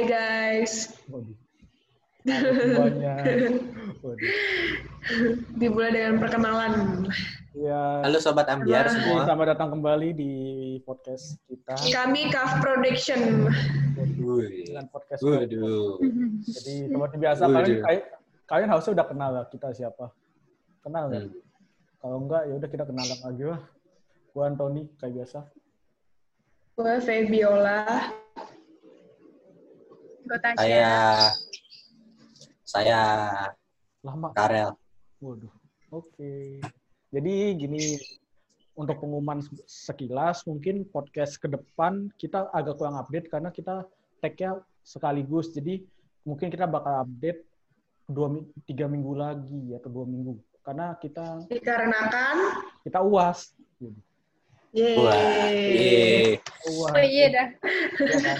Hai 0.00 0.08
guys. 0.08 0.96
Waduh. 1.12 1.36
Waduh. 2.80 3.12
Dimulai 5.60 5.92
dengan 5.92 6.16
perkenalan. 6.16 7.04
Ya, 7.52 8.00
Halo 8.00 8.16
Sobat 8.16 8.48
Ambiar 8.48 8.88
Halo. 8.88 8.96
semua. 8.96 9.28
selamat 9.28 9.46
datang 9.52 9.76
kembali 9.76 10.16
di 10.16 10.32
podcast 10.88 11.36
kita. 11.44 11.76
Kami 11.76 12.32
Kaf 12.32 12.64
Production. 12.64 13.52
Dengan 14.00 14.88
podcast. 14.88 15.20
Waduh. 15.20 16.00
Jadi 16.48 16.88
seperti 16.88 17.16
biasa 17.20 17.42
Waduh. 17.44 17.56
kalian 17.60 17.78
kalian, 17.84 18.04
kalian 18.48 18.68
harusnya 18.72 18.92
udah 18.96 19.04
kenal 19.04 19.30
lah 19.36 19.44
kita 19.52 19.68
siapa. 19.76 20.08
Kenal 20.80 21.12
nggak? 21.12 21.28
Hmm. 21.28 21.44
Kalau 22.00 22.16
enggak 22.24 22.48
ya 22.48 22.52
udah 22.56 22.68
kita 22.72 22.84
kenalan 22.88 23.20
aja 23.20 23.44
lah. 23.52 23.60
Gua 24.32 24.48
Anthony 24.48 24.88
kayak 24.96 25.12
biasa. 25.12 25.44
Gue 26.72 26.96
Febiola. 27.04 28.16
Gue 30.30 30.38
Tasya. 30.38 30.62
Saya 30.62 30.94
saya 32.62 33.00
Lama. 34.06 34.30
Karel. 34.30 34.78
Waduh. 35.18 35.50
Oke. 35.90 36.62
Jadi 37.10 37.34
gini 37.58 37.98
untuk 38.78 39.02
pengumuman 39.02 39.42
sekilas 39.66 40.46
mungkin 40.46 40.86
podcast 40.86 41.34
ke 41.34 41.50
depan 41.50 42.14
kita 42.14 42.46
agak 42.54 42.78
kurang 42.78 42.94
update 42.94 43.26
karena 43.26 43.50
kita 43.50 43.82
tag-nya 44.22 44.62
sekaligus. 44.86 45.50
Jadi 45.50 45.82
mungkin 46.22 46.46
kita 46.46 46.70
bakal 46.70 47.10
update 47.10 47.42
dua 48.06 48.38
tiga 48.70 48.86
minggu 48.86 49.18
lagi 49.18 49.74
atau 49.74 49.90
dua 49.90 50.06
minggu 50.06 50.38
karena 50.62 50.94
kita 51.02 51.42
Dikarenakan, 51.50 52.36
kita 52.86 53.02
uas. 53.02 53.50
Waduh, 54.70 55.02
Wah. 55.02 55.14
yeay. 55.18 55.58
Yeay. 55.74 56.26
Uas. 56.70 56.92
Oh 56.94 57.02
iya 57.02 57.26
dah. 57.26 57.46
ya 57.98 58.18
kan? 58.22 58.36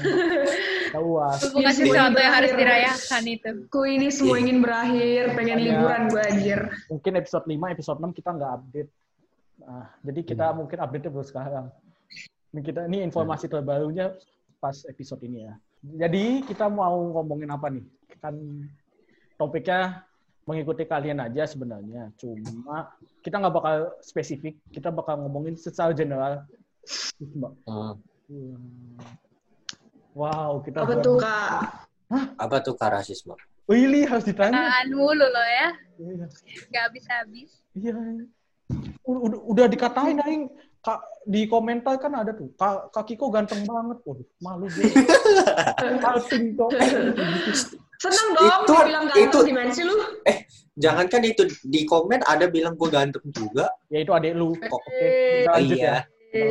Kita 0.87 1.01
uas. 1.03 1.39
Bukan 1.51 1.73
sesuatu 1.75 2.19
yang 2.23 2.35
harus 2.35 2.53
dirayakan 2.55 3.23
itu. 3.27 3.51
Ku 3.67 3.83
ini 3.83 4.09
semua 4.15 4.39
ingin 4.39 4.63
berakhir, 4.63 5.35
pengen 5.35 5.59
Makanya- 5.59 5.75
liburan 5.75 6.03
gue 6.07 6.23
anjir. 6.23 6.61
Mungkin 6.87 7.13
episode 7.19 7.45
5, 7.51 7.67
episode 7.75 7.99
6 7.99 8.15
kita 8.15 8.31
nggak 8.31 8.53
update. 8.63 8.91
Nah, 9.61 9.87
jadi 10.07 10.21
kita 10.23 10.47
mungkin 10.55 10.79
update-nya 10.79 11.11
baru 11.11 11.27
sekarang. 11.27 11.67
Ini 12.55 12.61
kita 12.63 12.81
ini 12.87 12.99
informasi 13.07 13.47
terbarunya 13.47 14.15
pas 14.63 14.77
episode 14.87 15.23
ini 15.27 15.51
ya. 15.51 15.55
Jadi 15.83 16.47
kita 16.47 16.71
mau 16.71 16.95
ngomongin 17.11 17.51
apa 17.51 17.67
nih? 17.75 17.85
Kan 18.23 18.37
topiknya 19.35 20.05
mengikuti 20.51 20.83
kalian 20.83 21.23
aja 21.23 21.47
sebenarnya. 21.47 22.11
Cuma 22.19 22.91
kita 23.23 23.39
nggak 23.39 23.55
bakal 23.55 23.77
spesifik. 24.03 24.59
Kita 24.75 24.91
bakal 24.91 25.23
ngomongin 25.23 25.55
secara 25.55 25.95
general. 25.95 26.43
Hmm. 27.55 27.95
Wow, 30.11 30.59
kita 30.67 30.83
Apa 30.83 30.95
tuh 30.99 31.17
kak? 31.23 31.61
Apa 32.35 32.57
tuh 32.59 32.75
karasisme? 32.75 33.39
Willy 33.71 34.03
harus 34.03 34.27
ditanya. 34.27 34.67
Tahan 34.67 34.91
mulu 34.91 35.23
loh 35.23 35.47
ya. 35.47 35.69
Iya. 36.03 36.27
Gak 36.75 36.83
habis-habis. 36.91 37.63
Iya. 37.79 37.95
Udah, 39.07 39.21
udah, 39.31 39.41
udah 39.47 39.67
dikatain 39.71 40.19
aing 40.19 40.51
Kak, 40.81 40.97
di 41.29 41.45
komentar 41.45 42.01
kan 42.01 42.25
ada 42.25 42.33
tuh, 42.33 42.49
Kak, 42.57 42.89
Kak 42.89 43.05
Kiko 43.05 43.29
ganteng 43.29 43.69
banget. 43.69 44.01
Waduh, 44.01 44.25
malu 44.41 44.65
gue. 44.73 44.89
Alting 46.09 46.57
kok. 46.57 46.73
Seneng 48.01 48.29
dong 48.33 48.49
Itu- 48.49 48.73
dibilang 48.75 49.05
ganteng 49.07 49.29
itu- 49.29 49.45
dimensi 49.45 49.81
lu. 49.85 49.97
Jangankan 50.81 51.23
itu 51.29 51.43
di 51.69 51.85
komen 51.85 52.25
ada 52.25 52.49
bilang 52.49 52.73
gue 52.73 52.89
ganteng 52.89 53.25
juga. 53.29 53.69
ya 53.93 54.01
itu 54.01 54.09
adek 54.11 54.33
lu. 54.33 54.57
Oh, 54.57 54.81
Oke, 54.81 55.09
kita 55.45 55.51
lanjut 55.53 55.77
iya. 55.77 55.85
ya. 55.85 55.99
Kita. 56.31 56.47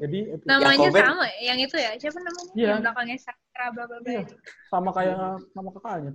Jadi 0.00 0.18
epi- 0.30 0.46
Namanya 0.46 0.78
komen- 0.78 1.04
sama, 1.04 1.26
yang 1.42 1.58
itu 1.58 1.76
ya. 1.76 1.90
Siapa 1.98 2.18
namanya? 2.18 2.52
Iya. 2.54 2.68
Yang 2.70 2.80
belakangnya 2.80 3.16
Sakra 3.20 3.66
bla 3.68 3.84
bla 3.84 3.96
bla 4.00 4.08
Iya. 4.08 4.20
itu. 4.24 4.34
sama 4.70 4.90
kayak 4.94 5.16
nama 5.52 5.70
kakaknya. 5.74 6.12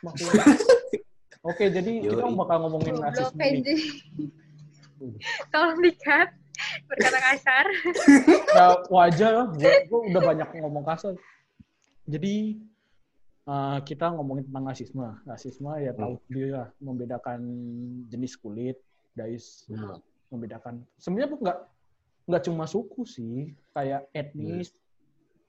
Maklum. 0.00 0.32
Oke, 1.50 1.64
jadi 1.68 1.92
kita 2.00 2.24
Yoi. 2.24 2.32
bakal 2.40 2.56
ngomongin 2.64 2.94
rasisme 2.96 3.36
aja. 3.36 3.72
Tolong 5.52 5.80
dikat. 5.84 6.28
Berkata 6.88 7.18
kasar. 7.20 7.66
ya 8.56 8.66
wajar 8.88 9.32
gue 9.58 10.00
udah 10.08 10.22
banyak 10.22 10.48
ngomong 10.62 10.86
kasar. 10.86 11.12
Jadi 12.06 12.62
uh, 13.46 13.78
kita 13.82 14.10
ngomongin 14.10 14.44
tentang 14.48 14.64
rasisme. 14.66 15.06
Rasisme 15.24 15.70
ya 15.78 15.92
tahu 15.92 16.16
sendiri 16.26 16.50
lah, 16.52 16.68
membedakan 16.78 17.40
jenis 18.08 18.36
kulit 18.36 18.76
dari 19.12 19.38
Hmm. 19.68 20.00
membedakan. 20.28 20.82
Sebenarnya 20.98 21.38
nggak 21.38 21.58
nggak 22.24 22.42
cuma 22.44 22.64
suku 22.64 23.04
sih, 23.04 23.36
kayak 23.70 24.08
etnis, 24.10 24.72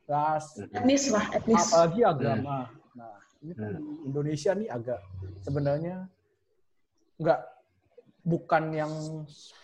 ras, 0.06 0.60
Etnis 0.60 1.10
lah, 1.10 1.26
etnis. 1.34 1.58
apalagi 1.66 2.02
agama. 2.04 2.70
Nah, 2.94 3.16
ini 3.42 3.54
kan 3.56 3.74
Hmm. 3.76 4.06
Indonesia 4.06 4.52
nih 4.54 4.70
agak 4.70 5.00
sebenarnya 5.42 6.06
nggak 7.18 7.40
bukan 8.22 8.64
yang 8.74 8.94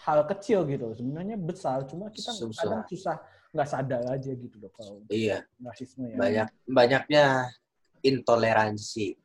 hal 0.02 0.24
kecil 0.25 0.64
gitu. 0.66 0.94
Sebenarnya 0.96 1.36
besar, 1.36 1.84
cuma 1.86 2.08
kita 2.09 2.31
Susah. 2.31 2.64
kadang 2.64 2.84
susah 2.88 3.18
nggak 3.52 3.68
sadar 3.68 4.02
aja 4.08 4.31
gitu 4.31 4.56
loh 4.64 4.72
kalau 4.72 5.03
Iya, 5.12 5.44
rasisme 5.59 6.08
ya. 6.08 6.16
banyak 6.16 6.47
banyaknya 6.72 7.52
intoleransi 8.03 9.22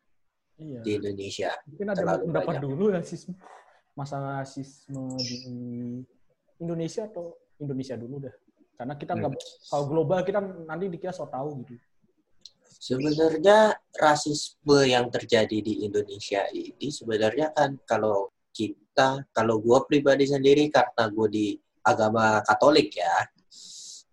Iya. 0.56 0.80
di 0.80 0.90
Indonesia. 0.96 1.52
Mungkin 1.68 1.86
ada 1.92 2.16
pendapat 2.16 2.56
dulu 2.64 2.88
rasisme 2.88 3.36
masalah 3.96 4.44
rasisme 4.44 5.16
di 5.20 5.36
Indonesia 6.60 7.08
atau 7.08 7.36
Indonesia 7.60 7.96
dulu 7.96 8.24
dah. 8.28 8.34
Karena 8.76 8.96
kita 8.96 9.16
nggak 9.16 9.32
kalau 9.72 9.84
global 9.88 10.20
kita 10.24 10.40
nanti 10.40 10.88
dikira 10.88 11.12
so 11.12 11.28
tahu 11.28 11.64
gitu. 11.64 11.76
Sebenarnya 12.76 13.72
rasisme 13.96 14.84
yang 14.84 15.08
terjadi 15.08 15.60
di 15.64 15.84
Indonesia 15.84 16.44
ini 16.52 16.92
sebenarnya 16.92 17.52
kan 17.56 17.80
kalau 17.88 18.32
kita, 18.52 19.24
kalau 19.32 19.60
gue 19.60 19.78
pribadi 19.88 20.28
sendiri 20.28 20.68
karena 20.72 21.08
gue 21.08 21.28
di 21.28 21.46
agama 21.84 22.40
Katolik 22.44 22.92
ya, 22.96 23.28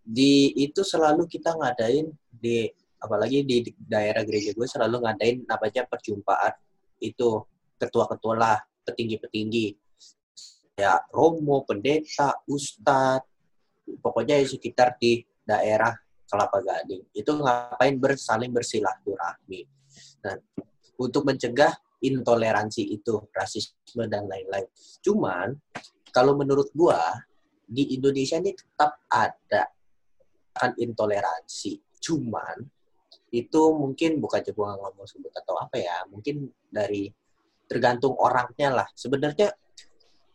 di 0.04 0.52
itu 0.60 0.84
selalu 0.84 1.28
kita 1.28 1.56
ngadain 1.56 2.12
di 2.28 2.68
apalagi 3.04 3.44
di 3.44 3.68
daerah 3.76 4.24
gereja 4.24 4.56
gue 4.56 4.64
selalu 4.64 5.04
ngadain 5.04 5.44
namanya 5.44 5.84
perjumpaan 5.84 6.56
itu 7.04 7.44
ketua-ketua 7.76 8.34
lah, 8.40 8.58
petinggi-petinggi 8.88 9.76
ya 10.80 10.98
romo, 11.14 11.68
pendeta, 11.68 12.42
ustadz, 12.50 13.28
pokoknya 14.02 14.42
sekitar 14.48 14.98
di 14.98 15.22
daerah 15.44 15.94
Kelapa 16.26 16.66
Gading. 16.66 17.14
Itu 17.14 17.38
ngapain 17.38 18.00
bersaling 18.02 18.50
bersilaturahmi. 18.50 19.62
Nah, 20.26 20.36
untuk 20.98 21.30
mencegah 21.30 21.78
intoleransi 22.02 22.90
itu, 22.90 23.22
rasisme 23.30 24.10
dan 24.10 24.26
lain-lain. 24.26 24.66
Cuman 25.04 25.54
kalau 26.10 26.34
menurut 26.34 26.74
gua 26.74 27.00
di 27.64 27.94
Indonesia 27.94 28.42
ini 28.42 28.56
tetap 28.58 28.98
ada 29.14 29.70
kan 30.58 30.74
intoleransi. 30.74 32.02
Cuman 32.02 32.66
itu 33.34 33.62
mungkin 33.74 34.22
bukan 34.22 34.46
gua 34.54 34.78
ngomong 34.78 35.10
sebut 35.10 35.34
atau 35.34 35.58
apa 35.58 35.82
ya, 35.82 36.06
mungkin 36.08 36.54
dari 36.70 37.10
tergantung 37.66 38.14
orangnya 38.22 38.70
lah. 38.70 38.88
Sebenarnya 38.94 39.50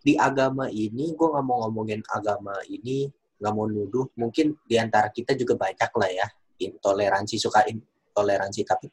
di 0.03 0.19
agama 0.19 0.67
ini, 0.67 1.15
gue 1.15 1.29
nggak 1.31 1.47
mau 1.47 1.63
ngomongin 1.67 2.03
agama 2.11 2.59
ini 2.67 3.07
nggak 3.39 3.55
mau 3.55 3.67
nuduh 3.71 4.07
mungkin 4.19 4.59
di 4.67 4.77
antara 4.77 5.15
kita 5.15 5.39
juga 5.39 5.55
banyak 5.55 5.91
lah 5.95 6.11
ya 6.11 6.27
intoleransi 6.59 7.39
suka 7.39 7.63
intoleransi 7.71 8.67
tapi 8.67 8.91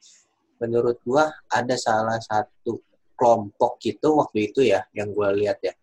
menurut 0.62 1.02
gua 1.02 1.26
ada 1.50 1.74
salah 1.74 2.22
satu 2.22 2.78
kelompok 3.18 3.82
gitu 3.82 4.22
waktu 4.22 4.54
itu 4.54 4.70
ya 4.70 4.86
yang 4.94 5.10
gua 5.10 5.34
lihat 5.34 5.58
ya 5.66 5.74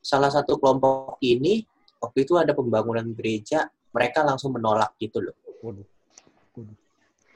salah 0.00 0.32
satu 0.32 0.56
kelompok 0.56 1.20
ini 1.20 1.60
waktu 2.00 2.24
itu 2.24 2.40
ada 2.40 2.56
pembangunan 2.56 3.04
gereja 3.12 3.68
mereka 3.92 4.24
langsung 4.24 4.56
menolak 4.56 4.94
gitu 5.00 5.20
loh. 5.20 5.36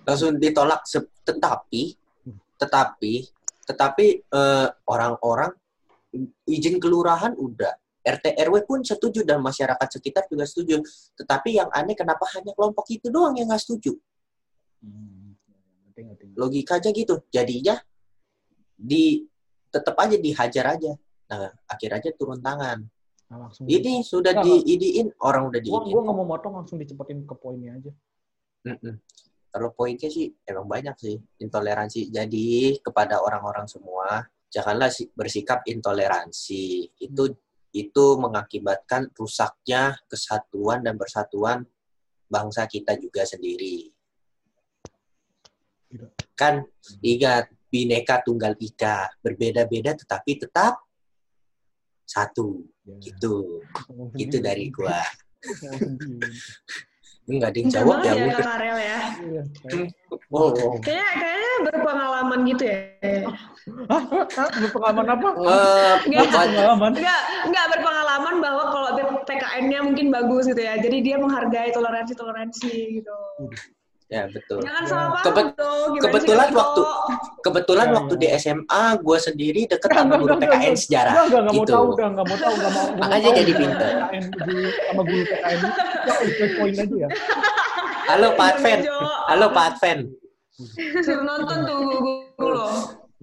Langsung 0.02 0.34
ditolak 0.38 0.82
tetapi 1.22 1.94
tetapi 2.58 3.14
tetapi 3.62 4.06
eh, 4.26 4.69
orang-orang 4.90 5.50
izin 6.46 6.76
kelurahan 6.82 7.32
udah 7.38 7.72
RT 8.02 8.34
RW 8.34 8.66
pun 8.66 8.82
setuju 8.82 9.22
dan 9.22 9.38
masyarakat 9.38 9.87
sekitar 9.87 10.26
juga 10.26 10.43
setuju. 10.43 10.82
Tetapi 11.14 11.62
yang 11.62 11.70
aneh 11.70 11.94
kenapa 11.94 12.26
hanya 12.34 12.50
kelompok 12.50 12.90
itu 12.90 13.06
doang 13.06 13.38
yang 13.38 13.46
nggak 13.46 13.62
setuju? 13.62 13.94
Hmm. 14.82 15.38
Logika 16.34 16.82
aja 16.82 16.90
gitu. 16.90 17.22
Jadinya 17.31 17.78
di 18.75 19.22
tetap 19.70 19.94
aja 20.02 20.19
dihajar 20.19 20.75
aja. 20.75 20.93
Nah, 21.31 21.54
akhirnya 21.70 22.10
turun 22.19 22.43
tangan. 22.43 22.82
Nah, 23.31 23.37
langsung 23.49 23.70
Ini 23.70 24.02
sudah 24.02 24.34
Nggak, 24.34 24.44
diidiin, 24.50 25.06
orang 25.22 25.49
udah 25.49 25.60
diidiin. 25.62 25.94
gua 25.94 26.02
nggak 26.02 26.16
mau 26.19 26.26
motong 26.26 26.52
langsung 26.58 26.76
dicepetin 26.82 27.22
ke 27.22 27.34
poinnya 27.38 27.78
aja. 27.78 27.93
Mm-mm. 28.66 28.99
Kalau 29.52 29.69
poinnya 29.76 30.08
sih 30.08 30.32
emang 30.49 30.64
banyak 30.64 30.96
sih 30.96 31.16
intoleransi. 31.44 32.08
Jadi 32.08 32.81
kepada 32.81 33.20
orang-orang 33.20 33.69
semua 33.69 34.25
janganlah 34.49 34.88
si- 34.88 35.12
bersikap 35.12 35.60
intoleransi. 35.69 36.96
Itu 36.96 37.37
itu 37.72 38.04
mengakibatkan 38.16 39.12
rusaknya 39.12 39.96
kesatuan 40.08 40.81
dan 40.81 40.96
persatuan 40.96 41.69
bangsa 42.32 42.64
kita 42.64 42.96
juga 42.96 43.28
sendiri. 43.28 43.93
Kan 46.32 46.64
ingat 47.04 47.52
bineka 47.69 48.25
tunggal 48.25 48.56
ika, 48.56 49.12
berbeda-beda 49.20 49.93
tetapi 49.96 50.40
tetap 50.40 50.81
satu. 52.08 52.64
Ya, 52.88 52.96
Gitu. 53.12 53.60
sendiri. 54.16 54.40
dari 54.40 54.66
gua. 54.72 55.00
Enggak 57.22 57.48
ada 57.48 57.58
yang 57.58 57.70
jawab 57.70 57.96
ya 58.00 58.12
ya 58.12 58.24
udah. 58.26 58.38
Karel 58.42 58.76
ya. 58.76 58.98
Iya, 59.22 59.42
kayak- 59.62 59.90
Oh, 60.28 60.48
oh. 60.50 60.74
Kayaknya, 60.80 61.08
kayaknya 61.14 61.52
berpengalaman 61.62 62.40
gitu 62.48 62.62
ya. 62.66 62.76
Hah? 63.88 64.02
Berpengalaman 64.58 65.06
apa? 65.08 65.28
Eh, 65.32 65.94
Enggak, 66.02 66.22
bukan- 66.26 66.50
Pengalaman? 66.50 66.92
enggak, 66.92 67.20
enggak 67.46 67.66
berpengalaman 67.70 68.34
bahwa 68.42 68.62
kalau 68.69 68.90
TKN-nya 69.22 69.80
mungkin 69.80 70.06
bagus 70.10 70.44
gitu 70.46 70.58
ya. 70.58 70.74
Jadi 70.76 70.96
dia 71.00 71.16
menghargai 71.16 71.70
toleransi-toleransi 71.70 72.70
gitu. 72.98 73.16
Ya 74.12 74.29
betul. 74.29 74.61
Jangan 74.61 74.85
salah 74.85 75.09
paham 75.09 75.25
Kebet- 75.25 75.53
dong. 75.56 75.91
kebetulan 75.97 76.47
sih, 76.47 76.56
waktu-? 76.56 76.87
Kebetulan 77.43 77.87
Ya, 77.88 77.94
waktu 77.97 78.14
ya. 78.14 78.20
di 78.20 78.26
SMA 78.37 78.85
gue 79.00 79.19
sendiri 79.19 79.61
deket 79.64 79.91
sama 79.91 80.14
guru 80.14 80.35
PKN 80.37 80.75
sejarah. 80.76 81.12
Enggak, 81.12 81.25
enggak, 81.25 81.41
enggak 81.41 81.55
mau 81.56 81.64
gitu. 81.64 81.73
tahu, 81.73 81.85
enggak, 81.88 82.09
enggak 82.12 82.26
mau 82.29 82.37
tahu, 82.38 82.53
enggak 82.53 82.73
mau. 82.73 82.87
Makanya 83.00 83.25
tahu 83.25 83.38
jadi 83.41 83.53
di- 83.53 83.73
sama 84.85 85.03
guru 85.03 85.23
PKN 85.25 85.56
itu. 85.56 85.70
Ya, 86.12 86.47
poin 86.55 86.73
aja 86.76 86.97
ya. 86.99 87.09
Halo 88.05 88.29
Pak 88.35 88.47
Adven. 88.53 88.79
Jo, 88.85 88.97
Halo 89.26 89.47
Pak 89.49 89.64
Adven. 89.73 89.99
Suruh 91.00 91.25
nonton 91.25 91.59
tuh 91.64 91.79
guru 92.37 92.49
loh. 92.53 92.73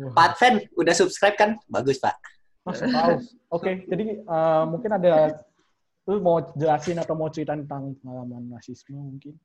Pak 0.10 0.26
Adven 0.34 0.54
udah 0.74 0.94
subscribe 0.94 1.36
kan? 1.36 1.50
Bagus 1.68 2.02
Pak. 2.02 2.18
Masuk 2.66 2.90
tahu. 2.90 3.12
Oke, 3.52 3.86
jadi 3.86 4.20
eh, 4.20 4.64
mungkin 4.66 4.92
ada 4.92 5.38
lu 6.06 6.18
mau 6.18 6.42
jelasin 6.54 6.98
atau 6.98 7.14
mau 7.14 7.30
cerita 7.30 7.54
tentang 7.54 7.94
pengalaman 7.98 8.50
rasisme 8.52 8.98
mungkin? 8.98 9.38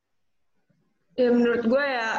Ya 1.14 1.31
menurut 1.31 1.62
gue 1.66 1.84
ya 1.84 2.11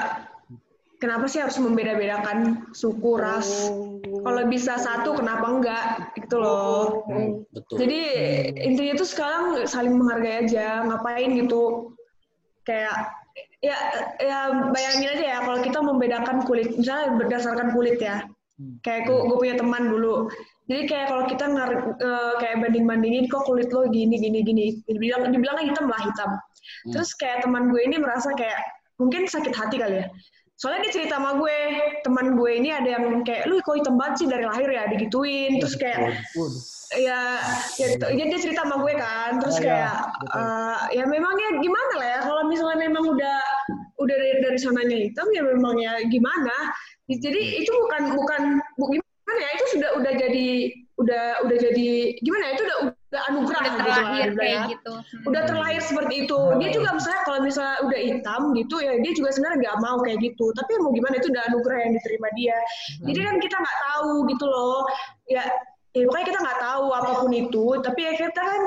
kenapa 0.99 1.27
sih 1.27 1.43
harus 1.43 1.59
membeda-bedakan 1.59 2.71
suku, 2.71 3.19
ras? 3.19 3.69
Kalau 4.05 4.41
bisa 4.49 4.79
satu 4.79 5.19
kenapa 5.19 5.45
enggak 5.51 5.83
gitu 6.17 6.39
loh. 6.39 7.05
Hmm, 7.05 7.43
betul. 7.51 7.77
Jadi 7.83 7.99
intinya 8.57 8.93
tuh 8.97 9.07
sekarang 9.07 9.43
saling 9.67 9.93
menghargai 9.93 10.47
aja, 10.47 10.81
ngapain 10.87 11.35
gitu. 11.35 11.93
Kayak 12.65 13.13
ya 13.61 13.77
ya 14.21 14.37
bayangin 14.71 15.09
aja 15.17 15.25
ya 15.25 15.39
kalau 15.43 15.59
kita 15.61 15.79
membedakan 15.81 16.37
kulit, 16.47 16.73
misalnya 16.73 17.19
berdasarkan 17.19 17.75
kulit 17.75 17.99
ya. 18.01 18.25
Hmm. 18.55 18.79
Kayak 18.81 19.11
gue, 19.11 19.19
gue 19.29 19.37
punya 19.37 19.55
teman 19.59 19.91
dulu. 19.91 20.31
Jadi 20.65 20.89
kayak 20.89 21.07
kalau 21.13 21.23
kita 21.29 21.45
ngar, 21.45 21.71
eh, 22.01 22.33
kayak 22.41 22.57
banding-bandingin 22.65 23.29
kok 23.29 23.45
kulit 23.45 23.69
lo 23.69 23.85
gini 23.85 24.17
gini 24.17 24.41
gini, 24.41 24.65
dibilang 24.89 25.29
dibilang 25.29 25.61
hitam 25.61 25.85
lah 25.85 26.01
hitam. 26.01 26.31
Hmm. 26.33 26.91
Terus 26.97 27.13
kayak 27.19 27.45
teman 27.45 27.69
gue 27.69 27.81
ini 27.83 28.01
merasa 28.01 28.33
kayak 28.33 28.57
mungkin 29.01 29.27
sakit 29.27 29.53
hati 29.53 29.77
kali 29.81 30.03
ya. 30.03 30.07
Soalnya 30.55 30.87
dia 30.87 30.93
cerita 30.95 31.19
sama 31.19 31.35
gue, 31.35 31.57
teman 32.07 32.39
gue 32.39 32.51
ini 32.55 32.71
ada 32.71 32.95
yang 32.95 33.27
kayak 33.27 33.43
lu 33.51 33.59
kok 33.59 33.75
hitam 33.75 33.99
banget 33.99 34.23
sih 34.23 34.27
dari 34.31 34.47
lahir 34.47 34.71
ya 34.71 34.87
digituin. 34.87 35.59
Terus 35.59 35.75
kayak 35.75 36.15
ya 36.95 37.43
ya 37.75 37.85
gitu. 37.91 38.05
Ya, 38.07 38.23
dia 38.29 38.39
cerita 38.39 38.63
sama 38.63 38.79
gue 38.85 38.93
kan 38.95 39.41
terus 39.43 39.57
Ah, 39.57 39.61
ya, 39.61 39.67
kayak 39.67 39.95
eh, 40.37 40.79
ya 41.01 41.03
memangnya 41.09 41.49
gimana 41.59 41.93
lah 41.97 42.07
ya 42.07 42.19
kalau 42.23 42.43
misalnya 42.47 42.77
memang 42.87 43.03
udah 43.09 43.37
udah 43.99 44.15
dari, 44.15 44.39
dari 44.43 44.57
sananya 44.59 44.97
hitam 45.09 45.27
ya 45.33 45.41
memang 45.43 45.75
ya 45.81 45.93
gimana 46.07 46.55
jadi 47.09 47.41
itu 47.61 47.69
bukan 47.69 48.15
bukan 48.15 48.41
bu, 48.77 48.83
gimana 48.95 49.39
ya 49.39 49.49
itu 49.57 49.65
sudah 49.77 49.89
udah 49.97 50.13
jadi 50.13 50.47
udah 50.95 51.23
udah 51.47 51.57
jadi 51.57 51.87
gimana 52.23 52.43
ya 52.47 52.51
itu 52.55 52.63
udah 52.63 52.79
anugerah 53.25 53.59
Udah 53.59 53.67
gitu 53.67 53.79
lah 53.79 53.95
terlahir 53.95 54.23
dibilang 54.25 54.37
kayak 54.37 54.55
ya. 54.55 54.63
gitu. 54.69 54.93
Hmm. 54.93 55.27
udah 55.27 55.41
terlahir 55.43 55.81
seperti 55.81 56.15
itu 56.21 56.39
Hmm. 56.39 56.57
dia 56.57 56.69
juga 56.71 56.89
misalnya 56.91 57.21
kalau 57.23 57.39
misalnya 57.39 57.75
udah 57.81 57.99
hitam 58.01 58.41
gitu 58.53 58.75
ya 58.77 58.93
dia 58.97 59.11
juga 59.11 59.29
sebenarnya 59.29 59.57
nggak 59.61 59.77
mau 59.79 59.97
kayak 59.99 60.17
gitu 60.21 60.45
tapi 60.51 60.71
mau 60.77 60.91
gimana 60.91 61.15
itu 61.15 61.27
udah 61.27 61.43
anugerah 61.45 61.77
yang 61.79 61.93
diterima 61.93 62.27
dia 62.33 62.57
jadi 63.01 63.19
kan 63.23 63.35
kita 63.37 63.55
nggak 63.55 63.77
tahu 63.85 64.11
gitu 64.25 64.45
loh 64.45 64.79
ya 65.25 65.43
ya 65.91 66.03
pokoknya 66.03 66.27
kita 66.27 66.39
nggak 66.41 66.59
tahu 66.61 66.85
apa 66.91 67.11
pun 67.17 67.31
itu 67.31 67.63
tapi 67.79 67.99
ya 68.01 68.13
kita 68.13 68.41
kan 68.41 68.61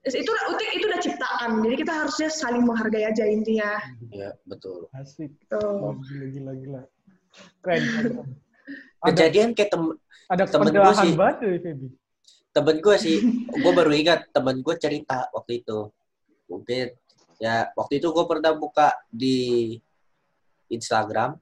itu 0.00 0.24
itu 0.24 0.64
itu 0.72 0.84
udah 0.86 1.00
ciptaan 1.00 1.50
jadi 1.60 1.74
kita 1.76 1.92
harusnya 1.94 2.28
saling 2.28 2.62
menghargai 2.62 3.04
aja 3.04 3.24
intinya 3.24 3.76
Ya, 4.08 4.32
betul. 4.44 4.88
Asik. 4.92 5.30
Oh, 5.52 5.92
gila, 6.00 6.26
gila, 6.28 6.52
gila. 6.56 6.82
Keren. 7.60 7.82
Kejadian 9.00 9.52
kayak 9.52 9.68
tem 9.68 9.82
ada 10.26 10.44
temen 10.44 10.66
gue 10.66 10.92
sih. 10.96 11.12
banget 11.12 11.36
Feby. 11.60 11.88
Temen 12.58 12.82
gue 12.82 12.96
sih, 12.98 13.22
gue 13.46 13.72
baru 13.72 13.94
ingat 13.94 14.34
temen 14.34 14.58
gue 14.58 14.74
cerita 14.74 15.30
waktu 15.30 15.62
itu. 15.62 15.86
Mungkin 16.50 16.90
ya 17.38 17.70
waktu 17.78 18.02
itu 18.02 18.10
gue 18.10 18.24
pernah 18.26 18.50
buka 18.58 18.98
di 19.06 19.78
Instagram 20.68 21.38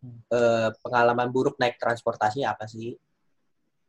Hmm. 0.00 0.16
eh, 0.32 0.72
pengalaman 0.80 1.28
buruk 1.28 1.60
naik 1.60 1.76
transportasi 1.76 2.40
apa 2.40 2.64
sih? 2.64 2.96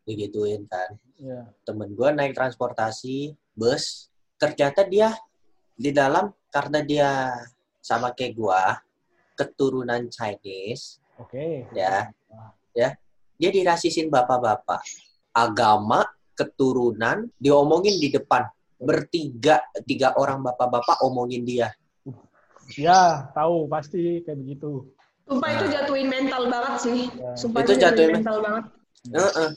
Digituin 0.03 0.67
kan. 0.67 0.99
Ya. 1.15 1.47
Temen 1.63 1.95
gue 1.95 2.09
naik 2.11 2.35
transportasi 2.35 3.31
bus, 3.55 4.11
ternyata 4.35 4.83
dia 4.83 5.15
di 5.71 5.95
dalam 5.95 6.35
karena 6.51 6.83
dia 6.83 7.31
sama 7.79 8.11
kayak 8.11 8.35
gue 8.35 8.61
keturunan 9.39 10.05
Chinese 10.11 10.99
Oke. 11.17 11.65
ya 11.73 12.11
ya 12.75 12.93
dia 13.41 13.49
dirasisin 13.49 14.11
bapak-bapak 14.11 14.83
agama 15.33 16.05
keturunan 16.41 17.29
diomongin 17.37 18.01
di 18.01 18.09
depan. 18.09 18.49
Bertiga 18.81 19.61
tiga 19.85 20.17
orang 20.17 20.41
bapak-bapak 20.41 21.05
omongin 21.05 21.45
dia. 21.45 21.69
Ya, 22.73 23.29
tahu 23.37 23.69
pasti 23.69 24.25
kayak 24.25 24.41
begitu. 24.41 24.89
sumpah 25.31 25.47
itu 25.53 25.65
jatuhin 25.71 26.07
mental 26.11 26.43
banget 26.51 26.73
sih. 26.81 26.99
Ya. 27.07 27.31
sumpah 27.39 27.61
Itu 27.63 27.71
itu, 27.71 27.79
jatuhin 27.79 27.93
jatuhin 27.93 28.11
mental 28.19 28.37
banget. 28.41 28.63
Heeh. 29.15 29.49